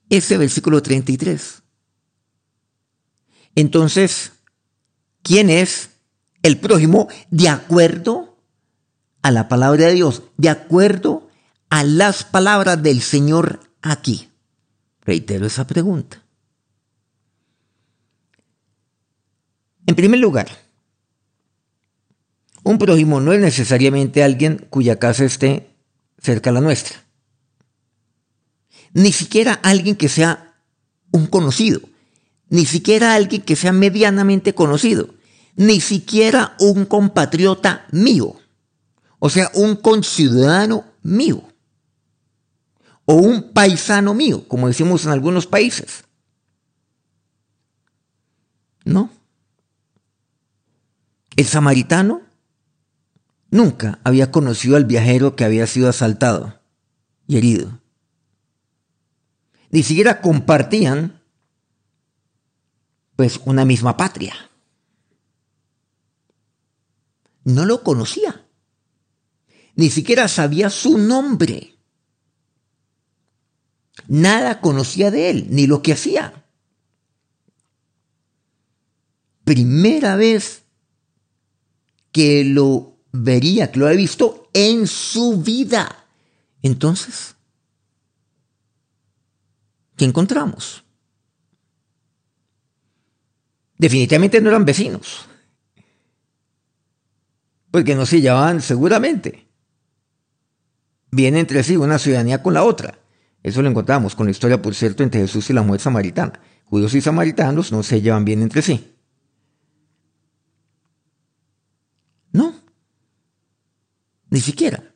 Ese 0.09 0.37
versículo 0.37 0.81
33. 0.81 1.63
Entonces, 3.55 4.31
¿quién 5.21 5.49
es 5.49 5.89
el 6.43 6.59
prójimo 6.59 7.09
de 7.29 7.49
acuerdo 7.49 8.37
a 9.21 9.31
la 9.31 9.49
palabra 9.49 9.87
de 9.87 9.93
Dios? 9.93 10.23
De 10.37 10.49
acuerdo 10.49 11.27
a 11.69 11.83
las 11.83 12.23
palabras 12.23 12.81
del 12.81 13.01
Señor 13.01 13.59
aquí. 13.81 14.29
Reitero 15.01 15.45
esa 15.45 15.67
pregunta. 15.67 16.23
En 19.85 19.95
primer 19.95 20.19
lugar, 20.19 20.47
un 22.67 22.77
prójimo 22.77 23.21
no 23.21 23.31
es 23.31 23.39
necesariamente 23.39 24.23
alguien 24.23 24.67
cuya 24.69 24.99
casa 24.99 25.23
esté 25.23 25.73
cerca 26.19 26.49
a 26.49 26.53
la 26.53 26.59
nuestra. 26.59 26.97
Ni 28.93 29.13
siquiera 29.13 29.53
alguien 29.53 29.95
que 29.95 30.09
sea 30.09 30.59
un 31.11 31.27
conocido. 31.27 31.79
Ni 32.49 32.65
siquiera 32.65 33.15
alguien 33.15 33.41
que 33.41 33.55
sea 33.55 33.71
medianamente 33.71 34.53
conocido. 34.53 35.15
Ni 35.55 35.79
siquiera 35.79 36.55
un 36.59 36.85
compatriota 36.85 37.87
mío. 37.91 38.35
O 39.19 39.29
sea, 39.29 39.49
un 39.53 39.77
conciudadano 39.77 40.85
mío. 41.03 41.43
O 43.05 43.13
un 43.13 43.53
paisano 43.53 44.13
mío, 44.13 44.45
como 44.47 44.67
decimos 44.67 45.05
en 45.05 45.11
algunos 45.11 45.47
países. 45.47 46.03
No. 48.83 49.09
El 51.37 51.45
samaritano 51.45 52.26
nunca 53.49 53.99
había 54.03 54.31
conocido 54.31 54.75
al 54.75 54.85
viajero 54.85 55.35
que 55.35 55.45
había 55.45 55.67
sido 55.67 55.89
asaltado 55.89 56.59
y 57.27 57.37
herido. 57.37 57.79
Ni 59.69 59.83
siquiera 59.83 60.21
compartían 60.21 61.21
pues 63.15 63.41
una 63.45 63.65
misma 63.65 63.97
patria. 63.97 64.35
No 67.43 67.65
lo 67.65 67.83
conocía. 67.83 68.45
Ni 69.75 69.89
siquiera 69.89 70.27
sabía 70.27 70.69
su 70.69 70.97
nombre. 70.97 71.77
Nada 74.07 74.61
conocía 74.61 75.11
de 75.11 75.29
él, 75.29 75.47
ni 75.49 75.67
lo 75.67 75.81
que 75.81 75.93
hacía. 75.93 76.45
Primera 79.43 80.15
vez 80.15 80.63
que 82.11 82.43
lo 82.43 82.96
vería, 83.11 83.71
que 83.71 83.79
lo 83.79 83.87
había 83.87 83.97
visto 83.97 84.49
en 84.53 84.87
su 84.87 85.41
vida. 85.41 86.05
Entonces, 86.61 87.35
¿qué 89.95 90.05
encontramos? 90.05 90.83
Definitivamente 93.77 94.41
no 94.41 94.49
eran 94.49 94.65
vecinos, 94.65 95.27
porque 97.69 97.95
no 97.95 98.05
se 98.05 98.21
llevaban 98.21 98.61
seguramente. 98.61 99.47
Viene 101.11 101.39
entre 101.39 101.63
sí 101.63 101.77
una 101.77 101.99
ciudadanía 101.99 102.41
con 102.41 102.53
la 102.53 102.63
otra. 102.63 102.99
Eso 103.43 103.61
lo 103.61 103.69
encontramos 103.69 104.15
con 104.15 104.25
la 104.25 104.31
historia, 104.31 104.61
por 104.61 104.75
cierto, 104.75 105.03
entre 105.03 105.21
Jesús 105.21 105.49
y 105.49 105.53
la 105.53 105.61
mujer 105.61 105.79
samaritana. 105.79 106.33
Judíos 106.65 106.95
y 106.95 107.01
samaritanos 107.01 107.71
no 107.71 107.81
se 107.81 108.01
llevan 108.01 108.25
bien 108.25 108.41
entre 108.41 108.61
sí. 108.61 108.93
No, 112.33 112.53
ni 114.29 114.41
siquiera. 114.41 114.93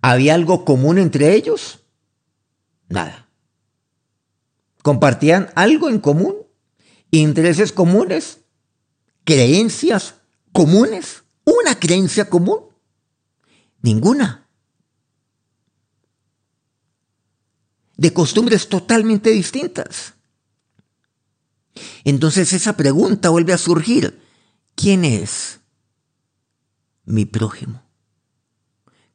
¿Había 0.00 0.34
algo 0.34 0.64
común 0.64 0.98
entre 0.98 1.34
ellos? 1.34 1.80
Nada. 2.88 3.28
¿Compartían 4.82 5.50
algo 5.54 5.88
en 5.88 5.98
común? 5.98 6.36
¿Intereses 7.10 7.72
comunes? 7.72 8.40
¿Creencias 9.24 10.14
comunes? 10.52 11.24
¿Una 11.44 11.78
creencia 11.78 12.28
común? 12.28 12.60
Ninguna. 13.82 14.48
De 17.96 18.12
costumbres 18.12 18.68
totalmente 18.68 19.30
distintas. 19.30 20.14
Entonces 22.04 22.52
esa 22.52 22.76
pregunta 22.76 23.30
vuelve 23.30 23.52
a 23.52 23.58
surgir. 23.58 24.20
¿Quién 24.74 25.04
es 25.04 25.60
mi 27.04 27.24
prójimo? 27.24 27.87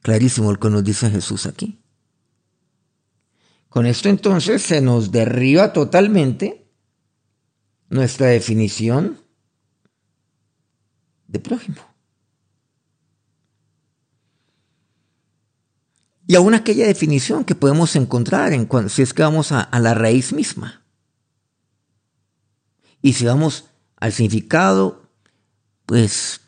Clarísimo 0.04 0.52
lo 0.52 0.60
que 0.60 0.68
nos 0.68 0.84
dice 0.84 1.10
Jesús 1.10 1.46
aquí. 1.46 1.80
Con 3.70 3.86
esto 3.86 4.10
entonces 4.10 4.60
se 4.60 4.82
nos 4.82 5.10
derriba 5.10 5.72
totalmente 5.72 6.70
nuestra 7.88 8.26
definición 8.26 9.18
de 11.26 11.40
prójimo. 11.40 11.80
Y 16.26 16.34
aún 16.34 16.52
aquella 16.52 16.86
definición 16.86 17.42
que 17.42 17.54
podemos 17.54 17.96
encontrar 17.96 18.52
en 18.52 18.66
cuando, 18.66 18.90
si 18.90 19.00
es 19.00 19.14
que 19.14 19.22
vamos 19.22 19.52
a, 19.52 19.62
a 19.62 19.80
la 19.80 19.94
raíz 19.94 20.34
misma. 20.34 20.84
Y 23.00 23.14
si 23.14 23.24
vamos 23.24 23.70
al 23.96 24.12
significado, 24.12 25.08
pues 25.86 26.43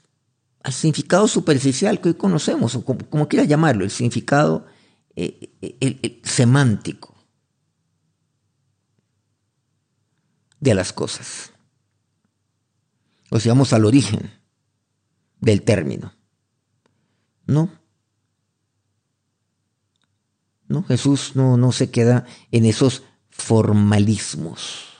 al 0.66 0.72
significado 0.72 1.29
superficial 1.29 2.00
que 2.00 2.09
hoy 2.09 2.14
conocemos, 2.16 2.74
o 2.74 2.85
como, 2.85 3.29
quiera 3.29 3.44
llamarlo, 3.44 3.85
el 3.85 3.90
significado 3.92 4.66
eh, 5.14 5.55
eh, 5.62 6.20
semántico 6.24 7.14
de 10.59 10.74
las 10.74 10.92
cosas. 10.92 11.52
O 13.31 13.38
si 13.38 13.48
vamos 13.48 13.72
al 13.72 13.85
origen 13.85 14.33
del 15.38 15.62
término. 15.62 16.14
No. 17.46 17.70
No, 20.66 20.83
Jesús 20.83 21.37
no, 21.37 21.57
no 21.57 21.70
se 21.70 21.92
queda 21.92 22.26
en 22.50 22.64
esos 22.64 23.05
formalismos. 23.31 24.95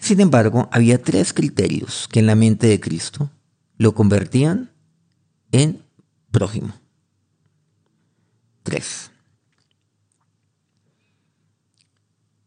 Sin 0.00 0.18
embargo, 0.20 0.68
había 0.72 1.00
tres 1.00 1.34
criterios 1.34 2.08
que 2.10 2.20
en 2.20 2.26
la 2.26 2.34
mente 2.34 2.66
de 2.66 2.80
Cristo 2.80 3.30
lo 3.76 3.94
convertían 3.94 4.72
en 5.52 5.84
prójimo. 6.30 6.74
Tres. 8.62 9.10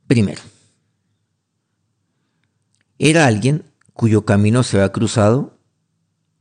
Primero, 0.08 0.42
era 2.98 3.28
alguien 3.28 3.64
cuyo 3.94 4.26
camino 4.26 4.64
se 4.64 4.78
había 4.78 4.92
cruzado 4.92 5.60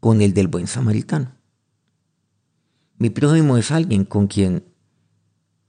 con 0.00 0.22
el 0.22 0.32
del 0.32 0.48
buen 0.48 0.66
samaritano. 0.66 1.36
Mi 2.96 3.10
prójimo 3.10 3.58
es 3.58 3.70
alguien 3.70 4.04
con 4.06 4.28
quien, 4.28 4.64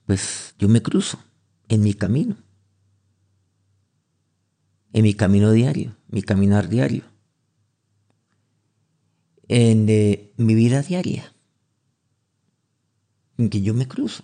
pues, 0.06 0.56
yo 0.58 0.70
me 0.70 0.82
cruzo 0.82 1.20
en 1.68 1.82
mi 1.82 1.94
camino 1.94 2.43
en 4.94 5.04
mi 5.04 5.16
camino 5.16 5.52
diario, 5.52 5.98
mi 6.08 6.22
caminar 6.22 6.70
diario, 6.70 7.04
en 9.48 9.90
eh, 9.90 10.32
mi 10.38 10.54
vida 10.54 10.84
diaria, 10.84 11.34
en 13.38 13.50
que 13.50 13.62
yo 13.62 13.74
me 13.74 13.88
cruzo. 13.88 14.24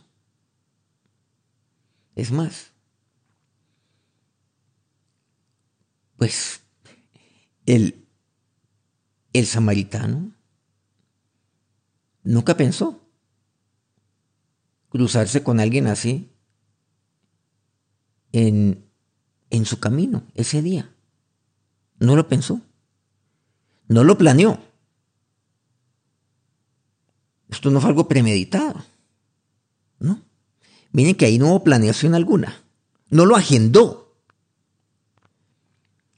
Es 2.16 2.32
más, 2.32 2.72
pues 6.18 6.62
el, 7.66 8.08
el 9.34 9.46
samaritano 9.48 10.36
nunca 12.24 12.56
pensó 12.56 13.10
cruzarse 14.90 15.44
con 15.44 15.60
alguien 15.60 15.88
así 15.88 16.32
en 18.32 18.89
en 19.50 19.66
su 19.66 19.80
camino 19.80 20.24
ese 20.36 20.62
día. 20.62 20.94
No 22.00 22.16
lo 22.16 22.28
pensó. 22.28 22.62
No 23.88 24.04
lo 24.04 24.18
planeó. 24.18 24.60
Esto 27.50 27.72
no 27.72 27.82
fue 27.82 27.90
algo 27.90 28.08
premeditado. 28.08 28.84
¿No? 30.00 30.22
Miren 30.92 31.16
que 31.16 31.26
ahí 31.26 31.38
no 31.38 31.48
hubo 31.48 31.64
planeación 31.64 32.16
alguna. 32.16 32.62
No 33.10 33.26
lo 33.26 33.36
agendó. 33.36 34.16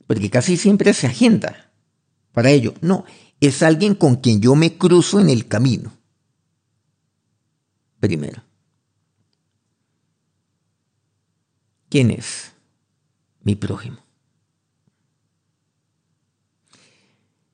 Porque 0.08 0.30
casi 0.30 0.58
siempre 0.58 0.94
se 0.94 1.08
agenda. 1.08 1.72
para 2.34 2.50
ello. 2.50 2.74
No, 2.82 3.06
es 3.39 3.63
alguien 3.63 3.96
con 3.96 4.17
quien 4.17 4.41
yo 4.41 4.56
me 4.56 4.78
cruzo 4.78 5.20
en 5.20 5.30
el 5.30 5.48
camino. 5.48 5.91
Primero. 8.00 8.44
¿Quién 11.89 12.12
es 12.12 12.52
mi 13.43 13.56
prójimo? 13.56 13.97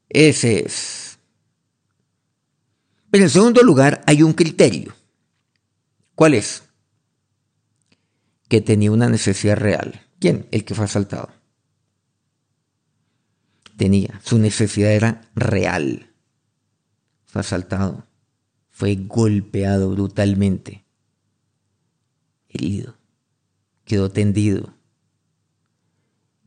Ese 0.09 0.65
es. 0.65 1.19
Pero 3.09 3.23
en 3.23 3.29
segundo 3.29 3.63
lugar 3.63 4.03
hay 4.05 4.23
un 4.23 4.33
criterio. 4.33 4.95
¿Cuál 6.15 6.33
es? 6.33 6.63
Que 8.47 8.61
tenía 8.61 8.91
una 8.91 9.09
necesidad 9.09 9.57
real. 9.57 10.07
¿Quién? 10.19 10.47
El 10.51 10.65
que 10.65 10.75
fue 10.75 10.85
asaltado. 10.85 11.29
Tenía, 13.77 14.19
su 14.23 14.39
necesidad 14.39 14.91
era 14.91 15.21
real. 15.35 16.11
Fue 17.25 17.41
asaltado, 17.41 18.07
fue 18.69 18.95
golpeado 18.95 19.91
brutalmente, 19.91 20.85
herido, 22.47 22.97
quedó 23.85 24.09
tendido, 24.09 24.76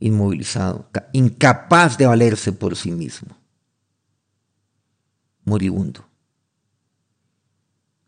inmovilizado, 0.00 0.88
incapaz 1.12 1.98
de 1.98 2.06
valerse 2.06 2.52
por 2.52 2.74
sí 2.74 2.90
mismo, 2.90 3.36
moribundo, 5.44 6.08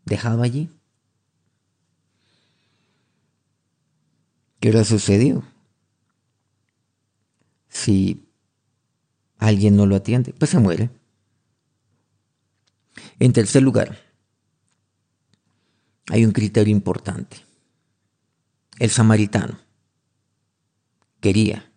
dejado 0.03 0.41
allí. 0.41 0.69
¿Qué 4.59 4.69
hubiera 4.69 4.83
sucedido? 4.85 5.43
Si 7.69 8.27
alguien 9.37 9.75
no 9.75 9.85
lo 9.85 9.95
atiende, 9.95 10.33
pues 10.33 10.51
se 10.51 10.59
muere. 10.59 10.89
En 13.19 13.33
tercer 13.33 13.61
lugar, 13.61 13.99
hay 16.09 16.25
un 16.25 16.31
criterio 16.31 16.71
importante. 16.71 17.37
El 18.79 18.89
samaritano 18.89 19.59
quería 21.19 21.72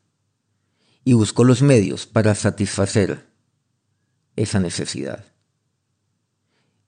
y 1.06 1.12
buscó 1.12 1.44
los 1.44 1.62
medios 1.62 2.04
para 2.04 2.34
satisfacer 2.34 3.28
esa 4.34 4.58
necesidad 4.58 5.24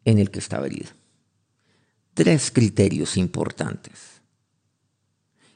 en 0.05 0.19
el 0.19 0.33
que 0.33 0.41
estaba 0.41 0.67
herido. 0.67 0.91
Tres 2.15 2.51
criterios 2.51 3.17
importantes 3.17 4.21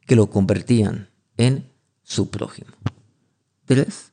que 0.06 0.14
lo 0.14 0.30
convertían 0.30 1.10
en 1.36 1.72
su 2.04 2.30
prójimo. 2.30 2.70
Tres 3.64 4.12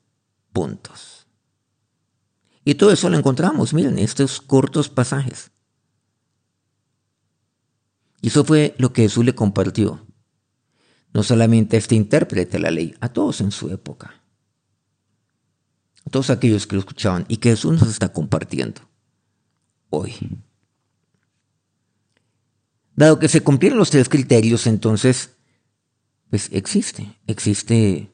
puntos. 0.52 1.28
Y 2.66 2.74
todo 2.74 2.92
eso 2.92 3.08
lo 3.08 3.20
encontramos, 3.20 3.72
miren, 3.76 4.00
estos 4.00 4.42
cortos 4.42 4.90
pasajes. 4.90 5.52
Y 8.20 8.30
eso 8.30 8.44
fue 8.44 8.74
lo 8.80 8.94
que 8.94 9.04
Jesús 9.04 9.24
le 9.24 9.36
compartió. 9.36 10.08
No 11.14 11.22
solamente 11.22 11.76
a 11.76 11.80
este 11.80 11.94
intérprete 11.94 12.54
de 12.54 12.60
la 12.64 12.72
ley, 12.72 12.96
a 13.00 13.10
todos 13.10 13.42
en 13.42 13.52
su 13.52 13.70
época. 13.70 14.19
Todos 16.12 16.30
aquellos 16.30 16.68
que 16.68 16.76
lo 16.76 16.80
escuchaban 16.80 17.26
y 17.28 17.38
que 17.38 17.52
Jesús 17.52 17.80
nos 17.80 17.90
está 17.90 18.12
compartiendo 18.12 18.82
hoy. 19.90 20.16
Dado 22.96 23.20
que 23.20 23.30
se 23.30 23.42
cumplieron 23.42 23.80
los 23.80 23.92
tres 23.92 24.10
criterios, 24.10 24.68
entonces, 24.68 25.38
pues 26.30 26.50
existe, 26.52 27.18
existe 27.28 28.12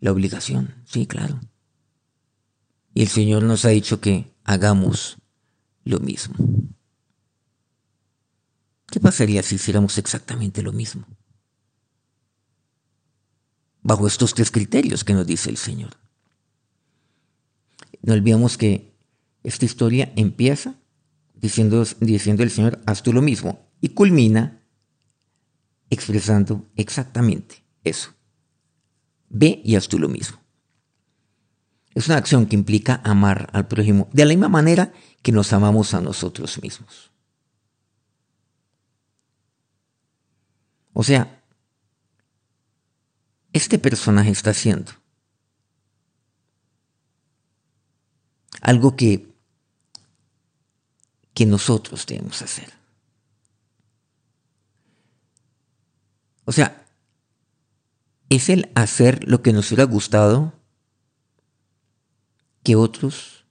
la 0.00 0.12
obligación, 0.12 0.74
sí, 0.86 1.06
claro. 1.06 1.40
Y 2.94 3.02
el 3.02 3.08
Señor 3.08 3.44
nos 3.44 3.64
ha 3.64 3.68
dicho 3.68 4.00
que 4.00 4.34
hagamos 4.44 5.18
lo 5.84 6.00
mismo. 6.00 6.34
¿Qué 8.90 8.98
pasaría 8.98 9.42
si 9.42 9.54
hiciéramos 9.54 9.98
exactamente 9.98 10.62
lo 10.62 10.72
mismo? 10.72 11.06
Bajo 13.82 14.06
estos 14.06 14.34
tres 14.34 14.50
criterios 14.50 15.04
que 15.04 15.14
nos 15.14 15.26
dice 15.26 15.48
el 15.48 15.56
Señor. 15.56 15.96
No 18.02 18.14
olvidemos 18.14 18.56
que 18.56 18.94
esta 19.42 19.64
historia 19.64 20.12
empieza 20.16 20.74
diciendo, 21.34 21.84
diciendo 22.00 22.42
el 22.42 22.50
Señor, 22.50 22.80
haz 22.86 23.02
tú 23.02 23.12
lo 23.12 23.22
mismo, 23.22 23.70
y 23.80 23.90
culmina 23.90 24.62
expresando 25.88 26.70
exactamente 26.76 27.64
eso. 27.82 28.10
Ve 29.28 29.60
y 29.64 29.76
haz 29.76 29.88
tú 29.88 29.98
lo 29.98 30.08
mismo. 30.08 30.38
Es 31.94 32.06
una 32.06 32.18
acción 32.18 32.46
que 32.46 32.54
implica 32.54 33.00
amar 33.04 33.50
al 33.52 33.66
prójimo 33.66 34.08
de 34.12 34.24
la 34.24 34.30
misma 34.30 34.48
manera 34.48 34.92
que 35.22 35.32
nos 35.32 35.52
amamos 35.52 35.92
a 35.94 36.00
nosotros 36.00 36.62
mismos. 36.62 37.10
O 40.92 41.02
sea, 41.02 41.42
este 43.52 43.78
personaje 43.78 44.30
está 44.30 44.50
haciendo 44.50 44.92
algo 48.60 48.96
que, 48.96 49.32
que 51.34 51.46
nosotros 51.46 52.06
debemos 52.06 52.42
hacer. 52.42 52.72
O 56.44 56.52
sea, 56.52 56.86
es 58.28 58.48
el 58.48 58.70
hacer 58.74 59.28
lo 59.28 59.42
que 59.42 59.52
nos 59.52 59.70
hubiera 59.70 59.84
gustado 59.84 60.52
que 62.62 62.76
otros 62.76 63.44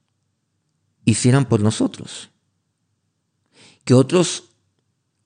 hicieran 1.04 1.46
por 1.46 1.60
nosotros, 1.60 2.30
que 3.84 3.94
otros 3.94 4.50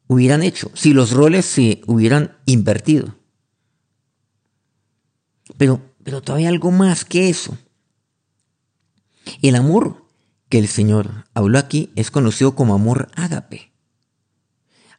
hubieran 0.07 0.43
hecho, 0.43 0.71
si 0.75 0.93
los 0.93 1.13
roles 1.13 1.45
se 1.47 1.83
hubieran 1.87 2.37
invertido. 2.47 3.17
Pero, 5.57 5.81
pero 6.03 6.23
todavía 6.23 6.49
algo 6.49 6.71
más 6.71 7.05
que 7.05 7.29
eso. 7.29 7.57
El 9.43 9.57
amor 9.57 10.05
que 10.49 10.59
el 10.59 10.69
Señor 10.69 11.25
habló 11.35 11.59
aquí 11.59 11.91
es 11.97 12.11
conocido 12.11 12.55
como 12.55 12.75
amor 12.75 13.09
ágape. 13.15 13.73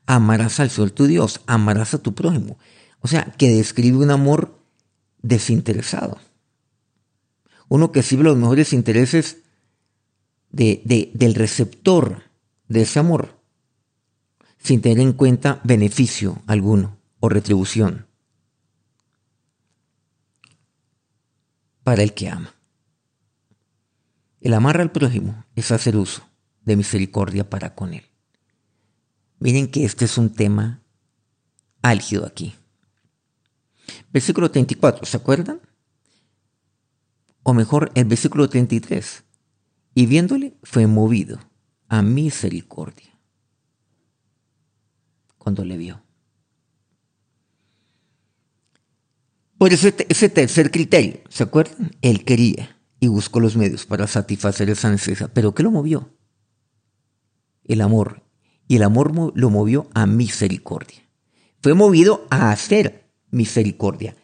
Amarás 0.05 0.59
al 0.59 0.69
Señor 0.69 0.91
tu 0.91 1.07
Dios, 1.07 1.41
amarás 1.47 1.93
a 1.93 1.99
tu 1.99 2.13
prójimo. 2.13 2.57
O 3.01 3.07
sea, 3.07 3.25
que 3.37 3.49
describe 3.49 3.97
un 3.97 4.11
amor 4.11 4.59
desinteresado. 5.21 6.19
Uno 7.67 7.91
que 7.91 8.03
sirve 8.03 8.23
los 8.23 8.37
mejores 8.37 8.73
intereses 8.73 9.37
de, 10.51 11.11
del 11.13 11.35
receptor 11.35 12.23
de 12.67 12.83
ese 12.83 12.99
amor, 12.99 13.39
sin 14.57 14.81
tener 14.81 14.99
en 14.99 15.13
cuenta 15.13 15.59
beneficio 15.63 16.41
alguno 16.47 16.97
o 17.19 17.29
retribución 17.29 18.07
para 21.83 22.01
el 22.01 22.13
que 22.13 22.29
ama. 22.29 22.54
El 24.45 24.53
amar 24.53 24.79
al 24.79 24.91
prójimo 24.91 25.43
es 25.55 25.71
hacer 25.71 25.97
uso 25.97 26.29
de 26.65 26.75
misericordia 26.75 27.49
para 27.49 27.73
con 27.73 27.95
él. 27.95 28.03
Miren 29.39 29.71
que 29.71 29.85
este 29.85 30.05
es 30.05 30.19
un 30.19 30.29
tema 30.29 30.83
álgido 31.81 32.27
aquí. 32.27 32.53
Versículo 34.13 34.51
34, 34.51 35.07
¿se 35.07 35.17
acuerdan? 35.17 35.61
O 37.41 37.55
mejor, 37.55 37.91
el 37.95 38.05
versículo 38.05 38.47
33. 38.47 39.23
Y 39.95 40.05
viéndole 40.05 40.53
fue 40.61 40.85
movido 40.85 41.39
a 41.87 42.03
misericordia 42.03 43.19
cuando 45.39 45.65
le 45.65 45.75
vio. 45.75 46.03
Por 49.57 49.73
eso 49.73 49.87
ese 49.87 50.29
tercer 50.29 50.69
criterio, 50.69 51.21
¿se 51.29 51.41
acuerdan? 51.41 51.97
Él 52.03 52.23
quería 52.23 52.74
y 53.05 53.07
buscó 53.07 53.39
los 53.39 53.55
medios 53.55 53.85
para 53.85 54.07
satisfacer 54.07 54.69
esa 54.69 54.89
necesidad. 54.89 55.29
¿Pero 55.33 55.53
qué 55.53 55.63
lo 55.63 55.71
movió? 55.71 56.09
El 57.63 57.81
amor. 57.81 58.23
Y 58.67 58.77
el 58.77 58.83
amor 58.83 59.13
lo 59.35 59.49
movió 59.49 59.89
a 59.93 60.07
misericordia. 60.07 61.07
Fue 61.61 61.75
movido 61.75 62.25
a 62.31 62.51
hacer 62.51 63.11
misericordia. 63.29 64.15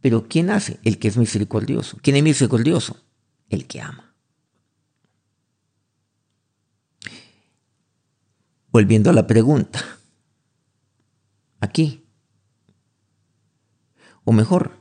Pero 0.00 0.28
¿quién 0.28 0.50
hace? 0.50 0.80
El 0.82 0.98
que 0.98 1.08
es 1.08 1.16
misericordioso. 1.16 1.98
¿Quién 2.02 2.16
es 2.16 2.22
misericordioso? 2.22 2.96
El 3.48 3.66
que 3.66 3.80
ama. 3.80 4.14
Volviendo 8.70 9.10
a 9.10 9.12
la 9.12 9.26
pregunta. 9.26 9.84
Aquí. 11.60 12.04
O 14.24 14.32
mejor, 14.32 14.72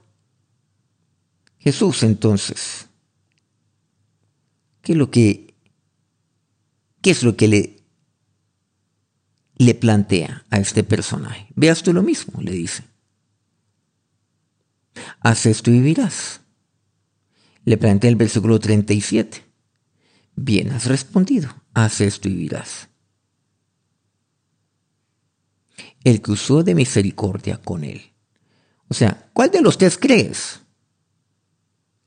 Jesús 1.60 2.02
entonces. 2.02 2.87
¿Qué 4.88 4.94
es 4.94 5.00
lo 5.00 5.12
que, 5.12 5.54
es 7.04 7.24
lo 7.24 7.36
que 7.36 7.50
le, 7.50 7.84
le 9.58 9.76
plantea 9.76 10.46
a 10.50 10.60
este 10.60 10.86
personaje? 10.86 11.50
Veas 11.58 11.84
tú 11.84 11.92
lo 11.92 12.04
mismo, 12.04 12.42
le 12.42 12.54
dice. 12.54 12.86
Haz 15.20 15.46
esto 15.46 15.72
y 15.72 15.74
vivirás. 15.74 16.40
le 17.66 17.76
plantea 17.76 18.10
el 18.10 18.16
versículo 18.16 18.62
37. 18.62 19.44
Bien 20.38 20.72
has 20.72 20.86
respondido, 20.86 21.54
haz 21.74 22.00
esto 22.00 22.30
y 22.30 22.36
vivirás. 22.36 22.88
El 26.06 26.22
que 26.22 26.32
usó 26.32 26.64
de 26.64 26.76
misericordia 26.76 27.58
con 27.58 27.84
él. 27.84 28.14
O 28.88 28.94
sea, 28.94 29.30
¿cuál 29.34 29.52
de 29.52 29.62
los 29.62 29.78
tres 29.78 29.98
crees? 29.98 30.62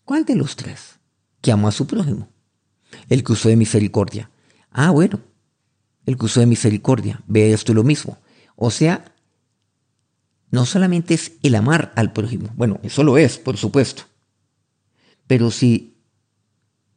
¿Cuál 0.03 0.25
de 0.25 0.35
los 0.35 0.57
tres? 0.57 0.99
Que 1.43 1.53
amó 1.53 1.69
a 1.69 1.73
su 1.73 1.87
prójimo. 1.87 2.40
El 3.09 3.25
que 3.25 3.33
usó 3.33 3.49
de 3.49 3.57
misericordia. 3.57 4.31
Ah, 4.71 4.91
bueno. 4.91 5.21
El 6.07 6.17
que 6.17 6.27
usó 6.27 6.41
de 6.41 6.47
misericordia. 6.47 7.23
Ve 7.27 7.53
esto 7.53 7.75
lo 7.75 7.85
mismo. 7.85 8.19
O 8.57 8.71
sea, 8.71 9.15
no 10.51 10.67
solamente 10.67 11.15
es 11.15 11.33
el 11.43 11.55
amar 11.55 11.93
al 11.97 12.13
prójimo. 12.13 12.51
Bueno, 12.57 12.81
eso 12.83 13.05
lo 13.05 13.19
es, 13.19 13.39
por 13.39 13.57
supuesto. 13.57 14.05
Pero 15.27 15.51
si 15.51 15.97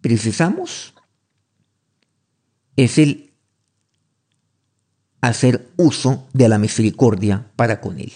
precisamos, 0.02 0.94
es 2.76 2.98
el 2.98 3.34
hacer 5.22 5.72
uso 5.78 6.28
de 6.34 6.50
la 6.50 6.58
misericordia 6.58 7.52
para 7.56 7.80
con 7.80 8.00
él. 8.00 8.12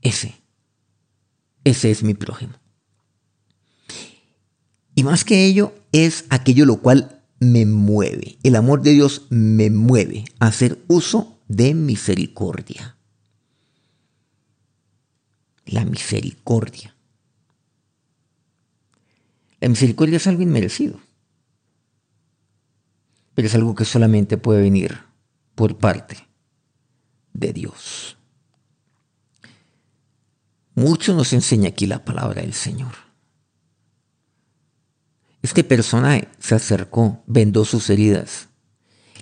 Ese, 0.00 0.34
ese 1.62 1.90
es 1.90 2.02
mi 2.02 2.14
prójimo. 2.14 2.54
Y 4.94 5.02
más 5.02 5.24
que 5.24 5.44
ello, 5.44 5.74
es 5.92 6.24
aquello 6.30 6.66
lo 6.66 6.80
cual 6.80 7.22
me 7.40 7.66
mueve. 7.66 8.38
El 8.42 8.56
amor 8.56 8.82
de 8.82 8.92
Dios 8.92 9.26
me 9.30 9.70
mueve 9.70 10.24
a 10.38 10.46
hacer 10.46 10.82
uso 10.88 11.38
de 11.48 11.74
misericordia. 11.74 12.96
La 15.66 15.84
misericordia. 15.84 16.94
La 19.60 19.68
misericordia 19.68 20.18
es 20.18 20.26
algo 20.26 20.42
inmerecido, 20.42 21.00
pero 23.34 23.48
es 23.48 23.54
algo 23.54 23.74
que 23.74 23.86
solamente 23.86 24.36
puede 24.36 24.60
venir 24.60 25.00
por 25.54 25.78
parte 25.78 26.18
de 27.32 27.52
Dios. 27.52 28.18
Mucho 30.74 31.14
nos 31.14 31.32
enseña 31.32 31.70
aquí 31.70 31.86
la 31.86 32.04
palabra 32.04 32.42
del 32.42 32.52
Señor. 32.52 33.03
Este 35.44 35.62
personaje 35.62 36.28
se 36.38 36.54
acercó, 36.54 37.22
vendó 37.26 37.66
sus 37.66 37.90
heridas, 37.90 38.48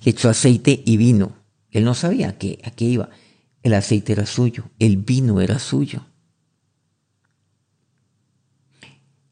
le 0.04 0.12
echó 0.12 0.28
aceite 0.28 0.80
y 0.86 0.96
vino. 0.96 1.36
Él 1.72 1.82
no 1.82 1.94
sabía 1.94 2.28
a 2.28 2.38
qué, 2.38 2.60
iba. 2.78 3.10
El 3.64 3.74
aceite 3.74 4.12
era 4.12 4.24
suyo, 4.24 4.70
el 4.78 4.98
vino 4.98 5.40
era 5.40 5.58
suyo. 5.58 6.06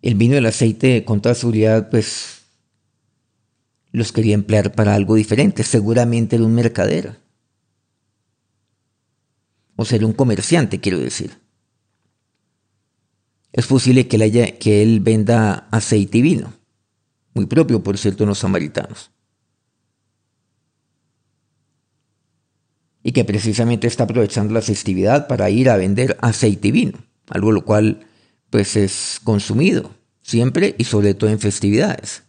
El 0.03 0.17
vino 0.17 0.35
y 0.35 0.39
el 0.39 0.47
aceite, 0.47 1.05
con 1.05 1.23
toda 1.23 1.37
seguridad, 1.37 1.91
pues 1.91 2.41
los 3.93 4.11
quería 4.11 4.35
emplear 4.35 4.73
para 4.73 4.97
algo 4.97 5.15
diferente. 5.15 5.63
Seguramente 5.63 6.35
era 6.35 6.45
un 6.45 6.57
mercader. 6.57 7.21
O 9.77 9.85
ser 9.85 10.05
un 10.05 10.13
comerciante, 10.13 10.81
quiero 10.81 10.99
decir. 10.99 11.39
Es 13.53 13.69
posible 13.69 14.09
que 14.09 14.83
él 14.83 14.99
venda 14.99 15.69
aceite 15.71 16.19
y 16.19 16.23
vino 16.23 16.60
muy 17.41 17.47
propio, 17.47 17.83
por 17.83 17.97
cierto, 17.97 18.25
en 18.25 18.29
los 18.29 18.39
samaritanos. 18.39 19.11
Y 23.03 23.13
que 23.13 23.25
precisamente 23.25 23.87
está 23.87 24.05
aprovechando 24.05 24.53
la 24.53 24.61
festividad 24.61 25.27
para 25.27 25.49
ir 25.49 25.71
a 25.71 25.79
vender 25.79 26.19
aceite 26.21 26.69
y 26.69 26.71
vino, 26.71 26.99
algo 27.31 27.51
lo 27.51 27.65
cual 27.65 28.07
pues 28.51 28.77
es 28.77 29.21
consumido 29.25 29.91
siempre 30.23 30.75
y 30.77 30.85
sobre 30.85 31.15
todo 31.15 31.31
en 31.31 31.41
festividades. 31.41 32.25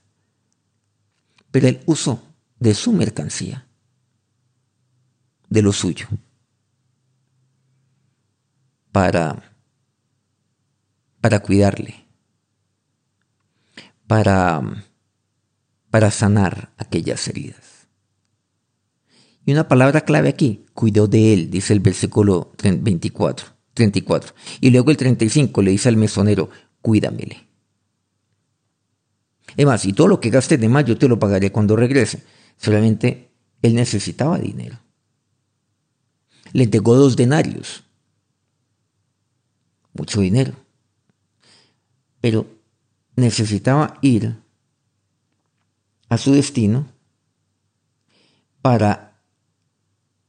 Pero 1.51 1.67
el 1.67 1.81
uso 1.85 2.23
de 2.59 2.73
su 2.73 2.93
mercancía, 2.93 3.67
de 5.49 5.61
lo 5.61 5.73
suyo, 5.73 6.07
para, 8.93 9.43
para 11.19 11.39
cuidarle, 11.41 12.05
para 14.07 14.61
para 15.91 16.09
sanar 16.09 16.71
aquellas 16.77 17.27
heridas. 17.27 17.87
Y 19.45 19.51
una 19.51 19.67
palabra 19.67 20.01
clave 20.01 20.29
aquí, 20.29 20.65
cuidó 20.73 21.07
de 21.07 21.33
él, 21.33 21.51
dice 21.51 21.73
el 21.73 21.79
versículo 21.79 22.53
24, 22.63 23.47
34. 23.73 24.33
Y 24.61 24.69
luego 24.69 24.91
el 24.91 24.97
35 24.97 25.61
le 25.61 25.71
dice 25.71 25.89
al 25.89 25.97
mesonero, 25.97 26.49
cuídamele. 26.81 27.47
Es 29.57 29.65
más, 29.65 29.85
y 29.85 29.93
todo 29.93 30.07
lo 30.07 30.19
que 30.19 30.29
gastes 30.29 30.59
de 30.59 30.69
más 30.69 30.85
yo 30.85 30.97
te 30.97 31.09
lo 31.09 31.19
pagaré 31.19 31.51
cuando 31.51 31.75
regrese. 31.75 32.23
Solamente 32.57 33.31
él 33.61 33.75
necesitaba 33.75 34.37
dinero. 34.37 34.79
Le 36.53 36.63
entregó 36.63 36.95
dos 36.95 37.15
denarios. 37.15 37.83
Mucho 39.93 40.21
dinero. 40.21 40.53
Pero 42.21 42.45
necesitaba 43.15 43.97
ir 44.01 44.40
a 46.11 46.17
su 46.17 46.33
destino 46.33 46.91
para 48.61 49.23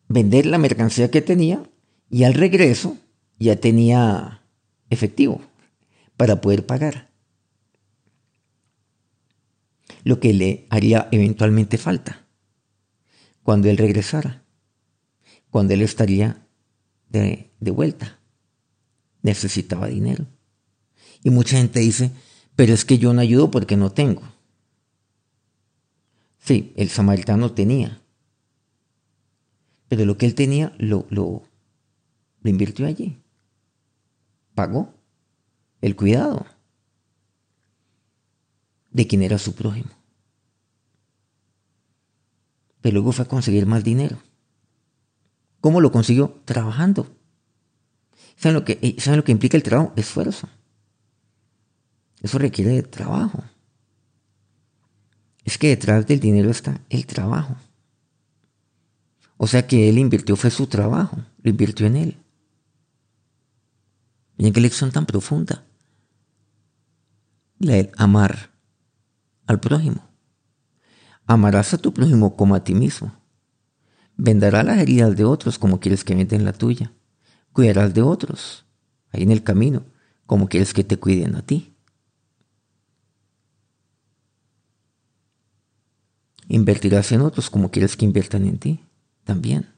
vender 0.07 0.47
la 0.47 0.57
mercancía 0.57 1.11
que 1.11 1.23
tenía 1.23 1.69
y 2.09 2.23
al 2.23 2.35
regreso 2.35 2.99
ya 3.41 3.57
tenía 3.57 4.45
efectivo 4.91 5.41
para 6.17 6.41
poder 6.41 6.67
pagar. 6.67 7.11
Lo 10.05 10.21
que 10.21 10.33
le 10.33 10.69
haría 10.71 11.09
eventualmente 11.11 11.79
falta 11.79 12.29
cuando 13.43 13.69
él 13.69 13.77
regresara, 13.77 14.45
cuando 15.51 15.75
él 15.75 15.83
estaría 15.83 16.47
de, 17.09 17.51
de 17.59 17.71
vuelta. 17.73 18.21
Necesitaba 19.23 19.89
dinero. 19.89 20.27
Y 21.25 21.31
mucha 21.31 21.57
gente 21.57 21.81
dice, 21.81 22.13
pero 22.55 22.73
es 22.73 22.85
que 22.85 22.99
yo 22.99 23.13
no 23.13 23.21
ayudo 23.21 23.51
porque 23.51 23.77
no 23.77 23.91
tengo. 23.91 24.23
Sí, 26.43 26.73
el 26.77 26.89
samaritano 26.89 27.53
tenía. 27.53 28.03
Pero 29.89 30.05
lo 30.05 30.19
que 30.19 30.27
él 30.27 30.35
tenía 30.35 30.75
lo, 30.77 31.07
lo, 31.09 31.45
invirtió 32.43 32.85
allí. 32.87 33.23
Pagó 34.55 34.93
el 35.81 35.95
cuidado 35.95 36.45
de 38.91 39.07
quien 39.07 39.23
era 39.23 39.39
su 39.39 39.55
prójimo. 39.55 39.91
Pero 42.81 42.95
luego 42.95 43.13
fue 43.13 43.25
a 43.25 43.29
conseguir 43.29 43.67
más 43.67 43.85
dinero. 43.85 44.19
¿Cómo 45.61 45.81
lo 45.81 45.93
consiguió? 45.93 46.43
Trabajando. 46.45 47.07
¿Saben 48.35 48.55
lo 48.55 48.65
que, 48.65 48.81
eh, 48.83 48.97
¿saben 48.99 49.19
lo 49.19 49.25
que 49.25 49.31
implica 49.31 49.57
el 49.57 49.63
trabajo? 49.63 49.93
Esfuerzo. 49.95 50.49
Eso 52.21 52.39
requiere 52.39 52.73
de 52.73 52.83
trabajo 52.83 53.45
es 55.45 55.59
que 55.59 55.69
detrás 55.69 56.07
del 56.07 56.21
dinero 56.21 56.51
está 56.51 56.81
el 56.89 57.07
trabajo. 57.07 57.57
O 59.37 59.47
sea 59.47 59.67
que 59.67 59.89
él 59.89 59.99
invirtió 59.99 60.37
fue 60.37 60.51
su 60.51 60.67
trabajo, 60.67 61.19
lo 61.43 61.51
invirtió 61.51 61.87
en 61.87 61.97
él. 61.97 62.17
en 64.39 64.53
qué 64.53 64.61
lección 64.61 64.91
tan 64.91 65.07
profunda. 65.07 65.65
La 67.59 67.75
del 67.75 67.91
amar 67.97 68.51
al 69.47 69.61
prójimo. 69.61 70.09
Amarás 71.27 71.75
a 71.75 71.79
tu 71.79 71.93
prójimo 71.93 72.37
como 72.37 72.55
a 72.55 72.65
ti 72.65 72.75
mismo. 72.75 73.13
Vendarás 74.17 74.65
las 74.65 74.79
heridas 74.79 75.17
de 75.17 75.25
otros 75.25 75.59
como 75.59 75.81
quieres 75.81 76.05
que 76.05 76.15
venden 76.15 76.45
la 76.45 76.53
tuya. 76.53 76.93
Cuidarás 77.53 77.95
de 77.95 78.03
otros, 78.03 78.65
ahí 79.11 79.23
en 79.23 79.31
el 79.31 79.43
camino, 79.43 79.85
como 80.27 80.49
quieres 80.49 80.73
que 80.73 80.85
te 80.85 80.97
cuiden 80.97 81.37
a 81.37 81.43
ti. 81.43 81.72
Invertirás 86.53 87.11
en 87.13 87.23
otros 87.23 87.49
como 87.49 87.71
quieres 87.71 87.97
que 87.97 88.05
inviertan 88.05 88.45
en 88.45 88.59
ti 88.59 88.85
también. 89.25 89.75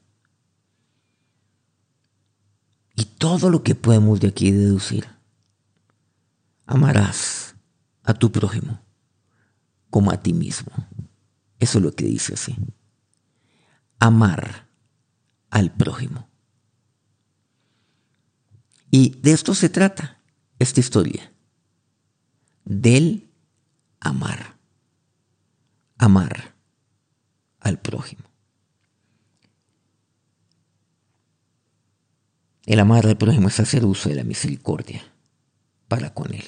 Y 2.97 3.05
todo 3.05 3.49
lo 3.49 3.63
que 3.63 3.75
podemos 3.75 4.19
de 4.19 4.27
aquí 4.27 4.51
deducir. 4.51 5.07
Amarás 6.65 7.55
a 8.03 8.13
tu 8.13 8.29
prójimo 8.29 8.81
como 9.89 10.11
a 10.11 10.21
ti 10.21 10.33
mismo. 10.33 10.73
Eso 11.59 11.77
es 11.77 11.83
lo 11.85 11.93
que 11.93 12.03
dice 12.03 12.33
así. 12.33 12.57
Amar 13.97 14.67
al 15.51 15.71
prójimo. 15.71 16.27
Y 18.91 19.17
de 19.21 19.31
esto 19.31 19.55
se 19.55 19.69
trata 19.69 20.21
esta 20.59 20.81
historia. 20.81 21.31
Del 22.65 23.31
amar. 24.01 24.57
Amar 25.97 26.54
al 27.65 27.79
prójimo. 27.79 28.23
El 32.67 32.79
amar 32.79 33.07
al 33.07 33.17
prójimo 33.17 33.47
es 33.47 33.59
hacer 33.59 33.83
uso 33.85 34.09
de 34.09 34.15
la 34.15 34.23
misericordia 34.23 35.03
para 35.87 36.13
con 36.13 36.33
Él. 36.33 36.45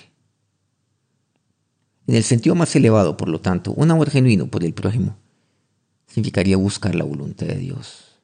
En 2.06 2.15
el 2.15 2.23
sentido 2.23 2.56
más 2.56 2.75
elevado, 2.75 3.17
por 3.17 3.30
lo 3.30 3.41
tanto, 3.41 3.71
un 3.73 3.89
amor 3.89 4.12
genuino 4.12 4.47
por 4.47 4.63
el 4.63 4.73
prójimo 4.73 5.17
significaría 6.06 6.56
buscar 6.56 6.93
la 6.93 7.03
voluntad 7.03 7.47
de 7.47 7.58
Dios 7.58 8.21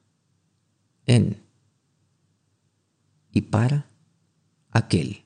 en 1.06 1.42
y 3.32 3.40
para 3.40 3.90
aquel 4.70 5.24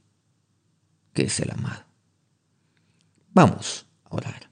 que 1.13 1.25
es 1.25 1.39
el 1.41 1.51
amado. 1.51 1.85
Vamos 3.35 3.87
a 4.05 4.15
orar. 4.17 4.48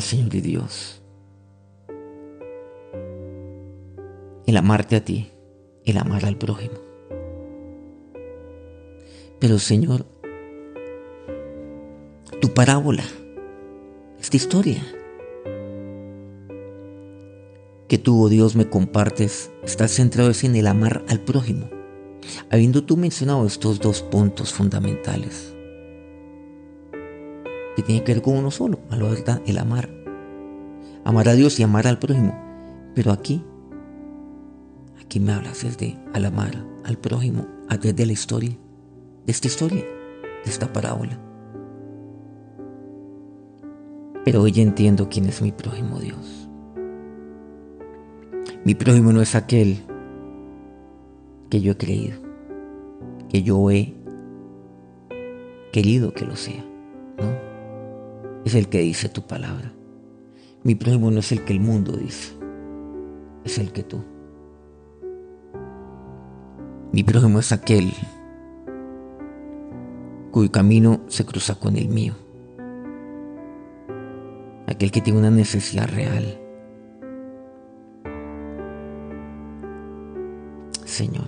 Señor 0.00 0.34
y 0.34 0.40
Dios, 0.40 1.02
el 4.46 4.56
amarte 4.56 4.96
a 4.96 5.04
ti, 5.04 5.30
el 5.84 5.98
amar 5.98 6.24
al 6.24 6.36
prójimo. 6.36 6.74
Pero, 9.38 9.58
Señor, 9.60 10.04
tu 12.40 12.52
parábola, 12.54 13.04
esta 14.20 14.36
historia 14.36 14.82
que 17.86 17.98
tú, 17.98 18.24
oh 18.24 18.28
Dios, 18.28 18.56
me 18.56 18.68
compartes, 18.68 19.52
está 19.62 19.86
centrado 19.86 20.32
en 20.42 20.56
el 20.56 20.66
amar 20.66 21.04
al 21.08 21.20
prójimo, 21.20 21.70
habiendo 22.50 22.82
tú 22.82 22.96
mencionado 22.96 23.46
estos 23.46 23.78
dos 23.78 24.02
puntos 24.02 24.52
fundamentales, 24.52 25.54
que 27.78 27.84
tienen 27.84 28.02
que 28.02 28.12
ver 28.12 28.22
con 28.22 28.36
uno 28.36 28.50
solo, 28.50 28.80
a 28.90 28.96
la 28.96 29.08
verdad, 29.08 29.40
el 29.46 29.56
amar. 29.56 29.88
Amar 31.04 31.28
a 31.28 31.34
Dios 31.34 31.60
y 31.60 31.62
amar 31.62 31.86
al 31.86 32.00
prójimo. 32.00 32.36
Pero 32.92 33.12
aquí, 33.12 33.44
aquí 35.00 35.20
me 35.20 35.32
hablas 35.32 35.62
desde 35.62 35.96
al 36.12 36.24
amar 36.24 36.66
al 36.82 36.98
prójimo, 36.98 37.46
a 37.68 37.78
través 37.78 37.94
de 37.94 38.06
la 38.06 38.12
historia, 38.14 38.50
de 38.50 39.30
esta 39.30 39.46
historia, 39.46 39.84
de 40.44 40.50
esta 40.50 40.72
parábola. 40.72 41.20
Pero 44.24 44.42
hoy 44.42 44.54
entiendo 44.56 45.08
quién 45.08 45.26
es 45.26 45.40
mi 45.40 45.52
prójimo 45.52 46.00
Dios. 46.00 46.48
Mi 48.64 48.74
prójimo 48.74 49.12
no 49.12 49.22
es 49.22 49.36
aquel 49.36 49.84
que 51.48 51.60
yo 51.60 51.70
he 51.70 51.76
creído, 51.76 52.18
que 53.28 53.44
yo 53.44 53.70
he 53.70 53.94
querido 55.70 56.12
que 56.12 56.24
lo 56.24 56.34
sea. 56.34 56.64
Es 58.44 58.54
el 58.54 58.68
que 58.68 58.80
dice 58.80 59.08
tu 59.08 59.26
palabra. 59.26 59.72
Mi 60.62 60.74
prójimo 60.74 61.10
no 61.10 61.20
es 61.20 61.32
el 61.32 61.44
que 61.44 61.52
el 61.52 61.60
mundo 61.60 61.92
dice, 61.92 62.34
es 63.44 63.58
el 63.58 63.72
que 63.72 63.82
tú. 63.82 64.02
Mi 66.92 67.02
prójimo 67.02 67.38
es 67.38 67.52
aquel 67.52 67.92
cuyo 70.30 70.50
camino 70.50 71.00
se 71.08 71.24
cruza 71.24 71.54
con 71.54 71.76
el 71.76 71.88
mío 71.88 72.14
aquel 74.68 74.90
que 74.90 75.00
tiene 75.00 75.18
una 75.18 75.30
necesidad 75.30 75.88
real. 75.88 76.38
Señor. 80.84 81.26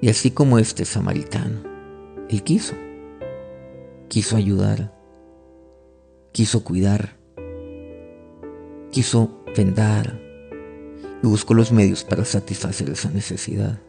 Y 0.00 0.10
así 0.10 0.30
como 0.30 0.58
este 0.58 0.84
samaritano, 0.84 1.60
él 2.28 2.42
quiso, 2.42 2.74
quiso 4.08 4.36
ayudar, 4.36 4.92
quiso 6.38 6.62
cuidar, 6.62 7.16
quiso 8.92 9.42
vendar 9.56 10.20
y 11.20 11.26
buscó 11.26 11.52
los 11.52 11.72
medios 11.72 12.04
para 12.04 12.24
satisfacer 12.24 12.88
esa 12.90 13.10
necesidad. 13.10 13.80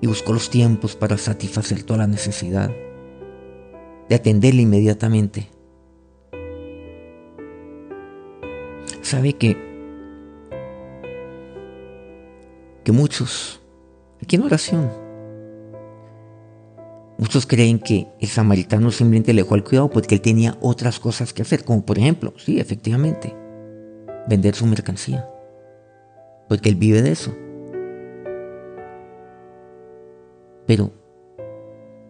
Y 0.00 0.06
buscó 0.06 0.32
los 0.32 0.48
tiempos 0.48 0.96
para 0.96 1.18
satisfacer 1.18 1.82
toda 1.82 1.98
la 1.98 2.06
necesidad 2.06 2.70
de 4.08 4.14
atenderle 4.14 4.62
inmediatamente. 4.62 5.50
Sabe 9.02 9.34
que, 9.34 9.58
que 12.82 12.92
muchos, 12.92 13.60
aquí 14.22 14.36
en 14.36 14.42
oración, 14.44 15.03
muchos 17.18 17.46
creen 17.46 17.78
que 17.78 18.08
el 18.20 18.28
samaritano 18.28 18.90
simplemente 18.90 19.32
le 19.32 19.42
dejó 19.42 19.54
al 19.54 19.64
cuidado 19.64 19.90
porque 19.90 20.14
él 20.14 20.20
tenía 20.20 20.56
otras 20.60 20.98
cosas 21.00 21.32
que 21.32 21.42
hacer, 21.42 21.64
como 21.64 21.84
por 21.84 21.98
ejemplo, 21.98 22.34
sí, 22.36 22.58
efectivamente, 22.58 23.34
vender 24.28 24.54
su 24.54 24.66
mercancía, 24.66 25.28
porque 26.48 26.68
él 26.68 26.76
vive 26.76 27.02
de 27.02 27.12
eso. 27.12 27.34
Pero 30.66 30.92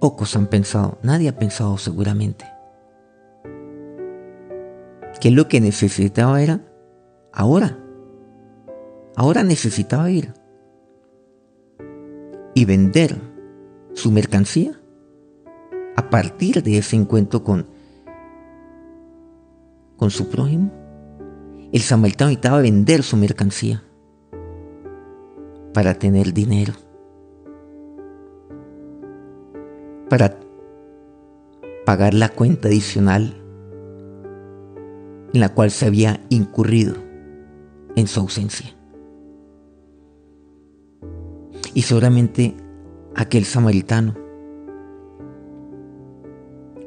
Pocos 0.05 0.37
han 0.37 0.49
pensado, 0.49 0.99
nadie 1.03 1.31
ha 1.31 1.39
pensado 1.39 1.79
seguramente, 1.79 2.45
que 5.19 5.31
lo 5.31 5.49
que 5.49 5.63
necesitaba 5.63 6.43
era 6.43 6.61
ahora. 7.33 7.79
Ahora 9.17 9.43
necesitaba 9.45 10.11
ir 10.11 10.35
y 12.53 12.67
vender 12.67 13.17
su 13.95 14.11
mercancía 14.11 14.79
a 15.97 16.11
partir 16.11 16.63
de 16.63 16.79
ese 16.79 16.97
encuentro 16.97 17.43
con, 17.43 17.67
con 19.97 20.11
su 20.11 20.29
prójimo. 20.29 20.71
El 21.73 21.81
samaritano 21.81 22.31
necesitaba 22.31 22.61
vender 22.61 23.03
su 23.03 23.17
mercancía 23.17 23.83
para 25.73 25.95
tener 25.95 26.33
dinero. 26.33 26.75
para 30.09 30.39
pagar 31.85 32.15
la 32.15 32.29
cuenta 32.29 32.69
adicional 32.69 33.35
en 35.33 35.41
la 35.41 35.49
cual 35.49 35.73
se 35.73 35.87
había 35.87 36.21
incurrido 36.29 36.95
en 37.97 38.07
su 38.07 38.21
ausencia. 38.21 38.77
Y 41.75 41.83
seguramente 41.83 42.55
aquel 43.17 43.45
samaritano, 43.45 44.15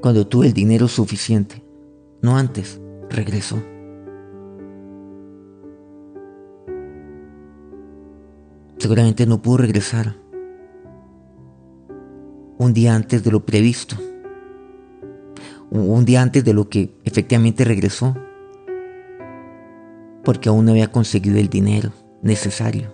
cuando 0.07 0.25
tuvo 0.25 0.45
el 0.45 0.53
dinero 0.53 0.87
suficiente, 0.87 1.61
no 2.21 2.37
antes, 2.37 2.79
regresó. 3.09 3.61
Seguramente 8.77 9.25
no 9.25 9.41
pudo 9.41 9.57
regresar 9.57 10.15
un 12.57 12.71
día 12.73 12.95
antes 12.95 13.21
de 13.21 13.31
lo 13.31 13.45
previsto, 13.45 13.97
un 15.71 16.05
día 16.05 16.21
antes 16.21 16.45
de 16.45 16.53
lo 16.53 16.69
que 16.69 16.97
efectivamente 17.03 17.65
regresó, 17.65 18.15
porque 20.23 20.47
aún 20.47 20.63
no 20.63 20.71
había 20.71 20.89
conseguido 20.89 21.37
el 21.37 21.49
dinero 21.49 21.91
necesario 22.21 22.93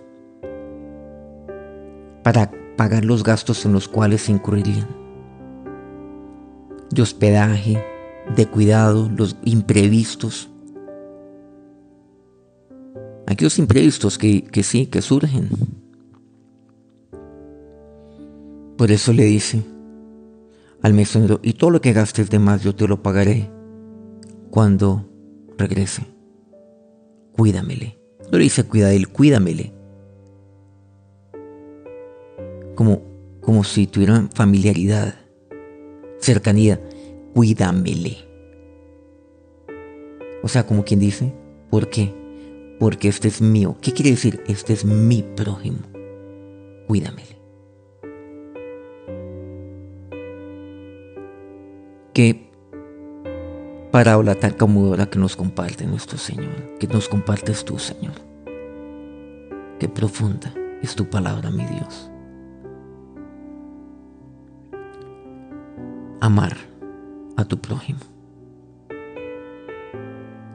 para 2.24 2.50
pagar 2.76 3.04
los 3.04 3.22
gastos 3.22 3.64
en 3.66 3.72
los 3.72 3.86
cuales 3.86 4.22
se 4.22 4.32
incurrirían, 4.32 5.03
de 6.94 7.02
hospedaje, 7.02 7.84
de 8.36 8.46
cuidado, 8.46 9.10
los 9.14 9.36
imprevistos, 9.44 10.48
aquellos 13.26 13.58
imprevistos 13.58 14.16
que, 14.16 14.44
que 14.44 14.62
sí, 14.62 14.86
que 14.86 15.02
surgen 15.02 15.48
por 18.76 18.90
eso 18.90 19.12
le 19.12 19.24
dice 19.24 19.62
al 20.82 20.92
mesonero, 20.92 21.40
y 21.42 21.54
todo 21.54 21.70
lo 21.70 21.80
que 21.80 21.92
gastes 21.92 22.28
de 22.28 22.38
más 22.38 22.62
yo 22.62 22.74
te 22.74 22.86
lo 22.86 23.02
pagaré 23.02 23.48
cuando 24.50 25.08
regrese. 25.56 26.02
Cuídamele. 27.32 27.98
No 28.30 28.36
le 28.36 28.44
dice 28.44 28.64
cuida 28.64 28.92
él, 28.92 29.08
cuídamele. 29.08 29.72
Como, 32.74 33.00
como 33.40 33.64
si 33.64 33.86
tuvieran 33.86 34.28
familiaridad, 34.30 35.14
cercanía. 36.18 36.80
Cuídamele. 37.34 38.16
O 40.44 40.48
sea, 40.48 40.66
como 40.66 40.84
quien 40.84 41.00
dice, 41.00 41.34
¿por 41.68 41.90
qué? 41.90 42.14
Porque 42.78 43.08
este 43.08 43.26
es 43.26 43.42
mío. 43.42 43.76
¿Qué 43.80 43.92
quiere 43.92 44.12
decir? 44.12 44.44
Este 44.46 44.72
es 44.72 44.84
mi 44.84 45.24
prójimo. 45.34 45.78
Cuídamele. 46.86 47.40
Qué 52.12 52.52
parábola 53.90 54.36
tan 54.36 54.52
conmovedora 54.52 55.06
que 55.06 55.18
nos 55.18 55.34
comparte 55.34 55.86
nuestro 55.86 56.18
Señor, 56.18 56.78
que 56.78 56.86
nos 56.86 57.08
compartes 57.08 57.64
tú, 57.64 57.80
Señor. 57.80 58.14
Qué 59.80 59.88
profunda 59.88 60.54
es 60.82 60.94
tu 60.94 61.10
palabra, 61.10 61.50
mi 61.50 61.64
Dios. 61.64 62.10
Amar 66.20 66.73
tu 67.46 67.58
prójimo. 67.58 68.00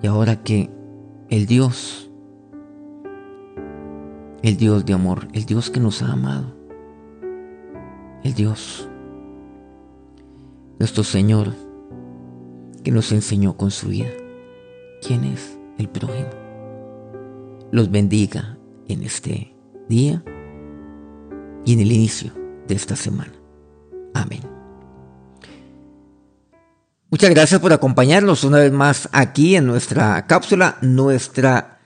Y 0.01 0.07
ahora 0.07 0.41
que 0.43 0.69
el 1.29 1.45
Dios 1.45 2.09
el 4.41 4.57
Dios 4.57 4.85
de 4.85 4.93
amor, 4.93 5.27
el 5.33 5.45
Dios 5.45 5.69
que 5.69 5.79
nos 5.79 6.01
ha 6.01 6.11
amado, 6.11 6.55
el 8.23 8.33
Dios, 8.33 8.89
nuestro 10.79 11.03
Señor, 11.03 11.53
que 12.83 12.91
nos 12.91 13.11
enseñó 13.11 13.57
con 13.57 13.71
su 13.71 13.89
vida 13.89 14.09
quién 15.05 15.25
es 15.25 15.57
el 15.77 15.89
prójimo. 15.89 16.29
Los 17.71 17.91
bendiga 17.91 18.57
en 18.87 19.03
este 19.03 19.53
día 19.89 20.23
y 21.65 21.73
en 21.73 21.79
el 21.81 21.91
inicio 21.91 22.31
de 22.67 22.75
esta 22.75 22.95
semana. 22.95 23.33
Amén. 24.13 24.49
Muchas 27.20 27.36
gracias 27.36 27.59
por 27.59 27.74
acompañarnos 27.74 28.45
una 28.45 28.59
vez 28.59 28.72
más 28.72 29.09
aquí 29.11 29.57
en 29.57 29.65
nuestra 29.65 30.26
cápsula, 30.26 30.78
nuestra 30.80 31.78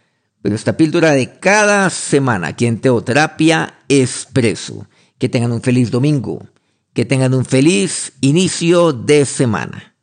píldora 0.78 1.14
de 1.14 1.40
cada 1.40 1.90
semana 1.90 2.50
aquí 2.50 2.68
en 2.68 2.80
Teoterapia 2.80 3.80
Expreso. 3.90 4.88
Que 5.18 5.30
tengan 5.30 5.52
un 5.52 5.64
feliz 5.64 5.90
domingo, 5.90 6.46
que 6.94 7.06
tengan 7.06 7.34
un 7.34 7.46
feliz 7.46 8.14
inicio 8.22 8.94
de 8.94 9.26
semana. 9.26 9.96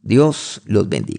Dios 0.00 0.60
los 0.64 0.88
bendiga. 0.88 1.16